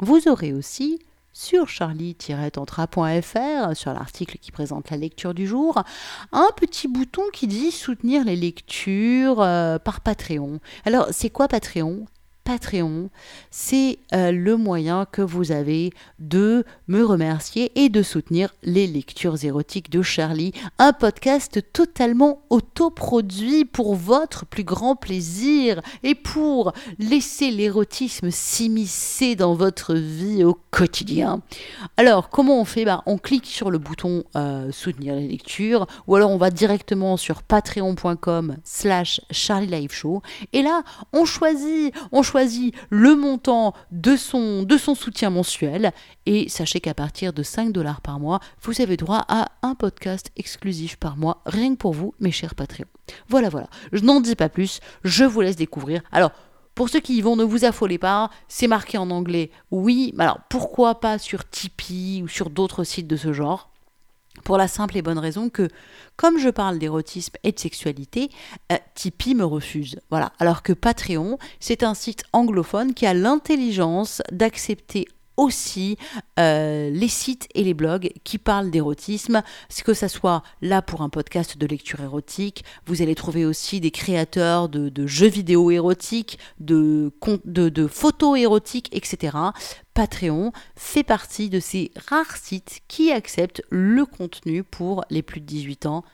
Vous 0.01 0.29
aurez 0.29 0.53
aussi 0.53 0.99
sur 1.33 1.69
charlie-tantra.fr, 1.69 3.77
sur 3.77 3.93
l'article 3.93 4.39
qui 4.39 4.53
présente 4.53 4.91
la 4.91 4.97
lecture 4.97 5.35
du 5.35 5.47
jour, 5.47 5.83
un 6.33 6.49
petit 6.57 6.89
bouton 6.89 7.23
qui 7.33 7.47
dit 7.47 7.71
soutenir 7.71 8.25
les 8.25 8.37
lectures 8.37 9.41
euh, 9.41 9.79
par 9.79 10.01
Patreon. 10.01 10.61
Alors, 10.85 11.09
c'est 11.11 11.31
quoi 11.31 11.49
Patreon? 11.49 12.07
Patreon, 12.45 13.11
c'est 13.51 13.99
euh, 14.13 14.33
le 14.33 14.57
moyen 14.57 15.07
que 15.11 15.23
vous 15.23 15.53
avez 15.53 15.93
de 16.19 16.65
me 16.89 17.05
remercier 17.05 17.71
et 17.75 17.89
de 17.89 18.03
soutenir 18.03 18.55
les 18.63 18.87
lectures 18.87 19.45
érotiques 19.45 19.91
de 19.91 20.03
Charlie, 20.03 20.53
un 20.79 20.93
podcast 20.93 21.61
totalement 21.73 22.43
autoproduit 22.51 23.65
pour 23.65 23.95
votre 23.95 24.47
plus 24.47 24.65
grand 24.65 24.97
plaisir 24.97 25.81
et 26.03 26.15
pour 26.15 26.73
laisser 26.99 27.51
l'érotisme 27.51 28.31
s'immiscer 28.31 29.37
dans 29.37 29.55
votre 29.55 29.95
vie 29.95 30.45
au 30.45 30.59
quotidien. 30.71 31.43
Alors, 31.97 32.31
comment 32.31 32.61
on 32.61 32.65
fait? 32.65 32.85
Bah, 32.85 33.03
On 33.07 33.19
clique 33.19 33.47
sur 33.47 33.71
le 33.71 33.79
bouton 33.79 34.25
euh, 34.37 34.73
soutenir 34.73 35.15
les 35.15 35.29
lectures 35.29 35.87
ou 36.07 36.17
alors 36.17 36.31
on 36.31 36.37
va 36.37 36.51
directement 36.51 37.17
sur 37.17 37.43
patreon.com 37.43 38.57
slash 38.65 39.21
Charlie 39.31 39.71
Show 39.91 40.23
et 40.53 40.63
là, 40.63 40.83
on 41.13 41.25
choisit 41.25 41.95
le 42.91 43.17
montant 43.17 43.75
de 43.91 44.17
son, 44.17 44.67
soutien 44.95 45.31
mensuel 45.31 45.93
et 46.27 46.49
sachez 46.49 46.81
qu'à 46.81 46.95
partir 46.95 47.33
de 47.33 47.43
5 47.43 47.73
dollars 47.73 48.01
par 48.01 48.21
mois, 48.21 48.41
vous 48.63 48.81
avez 48.81 48.97
droit 48.97 49.25
à 49.29 49.49
un 49.63 49.75
podcast 49.75 50.31
exclusif 50.37 50.97
par 50.97 51.17
mois, 51.17 51.43
rien 51.47 51.73
que 51.73 51.79
pour 51.79 51.93
vous, 51.93 52.15
mes 52.21 52.33
chers 52.33 52.55
Patreons. 52.55 52.85
Voilà, 53.29 53.49
voilà. 53.49 53.69
Je 53.93 54.03
n'en 54.03 54.21
dis 54.21 54.37
pas 54.37 54.49
plus, 54.49 54.81
je 55.05 55.25
vous 55.25 55.41
laisse 55.41 55.57
découvrir. 55.57 56.03
Alors, 56.13 56.33
pour 56.75 56.89
ceux 56.89 57.01
qui 57.01 57.17
y 57.17 57.21
vont, 57.21 57.37
ne 57.37 57.45
vous 57.45 57.65
affolez 57.65 57.99
pas, 57.99 58.31
c'est 58.49 58.69
marqué 58.69 58.97
en 58.97 59.11
anglais, 59.11 59.51
oui, 59.71 60.15
alors 60.19 60.41
pourquoi 60.49 61.01
pas 61.01 61.19
sur 61.19 61.49
Tipeee 61.49 62.23
ou 62.23 62.29
sur 62.29 62.51
d'autres 62.51 62.85
sites 62.85 63.09
de 63.09 63.17
ce 63.17 63.33
genre? 63.33 63.70
Pour 64.45 64.57
la 64.57 64.69
simple 64.69 64.97
et 64.97 65.03
bonne 65.03 65.19
raison 65.19 65.49
que, 65.49 65.69
comme 66.17 66.39
je 66.39 66.49
parle 66.49 66.79
d'érotisme 66.79 67.35
et 67.43 67.53
de 67.53 67.59
sexualité, 67.59 68.31
euh, 68.73 68.77
Tipeee 68.95 69.35
me 69.35 69.45
refuse. 69.45 70.01
Voilà. 70.11 70.33
Alors 70.39 70.63
que 70.63 70.73
Patreon, 70.73 71.39
c'est 71.61 71.83
un 71.83 71.95
site 71.95 72.25
anglophone 72.33 72.95
qui 72.95 73.07
a 73.07 73.15
l'intelligence 73.15 74.23
d'accepter 74.33 75.07
aussi 75.41 75.97
euh, 76.39 76.91
les 76.91 77.09
sites 77.09 77.49
et 77.55 77.65
les 77.65 77.75
blogs 77.75 78.13
qui 78.25 78.39
parlent 78.39 78.71
d'érotisme, 78.71 79.43
que 79.83 79.95
ça 79.95 80.09
soit 80.09 80.43
là 80.61 80.83
pour 80.83 81.01
un 81.03 81.09
podcast 81.09 81.57
de 81.57 81.67
lecture 81.67 82.01
érotique, 82.01 82.65
vous 82.87 83.01
allez 83.03 83.15
trouver 83.15 83.47
aussi 83.47 83.81
des 83.81 83.91
créateurs 83.91 84.69
de, 84.69 85.07
jeux 85.07 85.29
vidéo 85.29 85.71
érotiques, 85.71 86.39
de, 86.59 87.11
photos 87.91 88.39
érotiques, 88.39 88.91
etc. 88.93 89.37
Patreon 89.95 90.53
fait 90.77 91.03
partie 91.03 91.49
de 91.49 91.61
ces 91.61 91.91
rares 92.09 92.37
sites 92.37 92.81
qui 92.89 93.11
acceptent 93.11 93.63
le 93.71 94.05
contenu 94.05 94.63
pour 94.63 95.05
les 95.11 95.23
plus 95.23 95.41
de 95.41 95.47
18 95.47 95.87
ans 95.87 96.05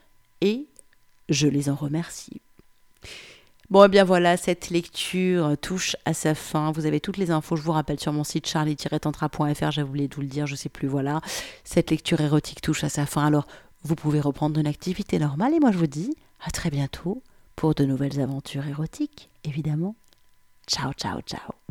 et 0.41 0.69
je 1.29 1.49
les 1.49 1.69
en 1.69 1.75
remercie. 1.75 2.41
Bon, 3.69 3.83
et 3.83 3.87
eh 3.87 3.89
bien 3.89 4.05
voilà, 4.05 4.37
cette 4.37 4.71
lecture 4.71 5.57
touche 5.61 5.97
à 6.05 6.15
sa 6.15 6.37
fin. 6.37 6.71
Vous 6.71 6.87
avez 6.87 7.01
toutes 7.01 7.17
les 7.17 7.33
infos, 7.33 7.57
je 7.57 7.63
vous 7.63 7.73
rappelle, 7.73 7.99
sur 7.99 8.13
mon 8.13 8.23
site 8.23 8.47
charlie-tantra.fr, 8.47 9.71
j'ai 9.73 9.83
voulu 9.83 10.09
tout 10.09 10.21
le 10.21 10.29
dire, 10.29 10.47
je 10.47 10.55
sais 10.55 10.69
plus, 10.69 10.87
voilà. 10.87 11.21
Cette 11.65 11.91
lecture 11.91 12.21
érotique 12.21 12.61
touche 12.61 12.85
à 12.85 12.89
sa 12.89 13.07
fin, 13.07 13.27
alors 13.27 13.47
vous 13.83 13.97
pouvez 13.97 14.21
reprendre 14.21 14.61
une 14.61 14.67
activité 14.67 15.19
normale 15.19 15.55
et 15.55 15.61
moi 15.61 15.73
je 15.73 15.79
vous 15.79 15.87
dis 15.87 16.15
à 16.45 16.51
très 16.51 16.71
bientôt 16.71 17.23
pour 17.57 17.75
de 17.75 17.85
nouvelles 17.85 18.21
aventures 18.21 18.67
érotiques, 18.67 19.31
évidemment. 19.45 19.97
Ciao, 20.69 20.93
ciao, 20.93 21.21
ciao. 21.23 21.66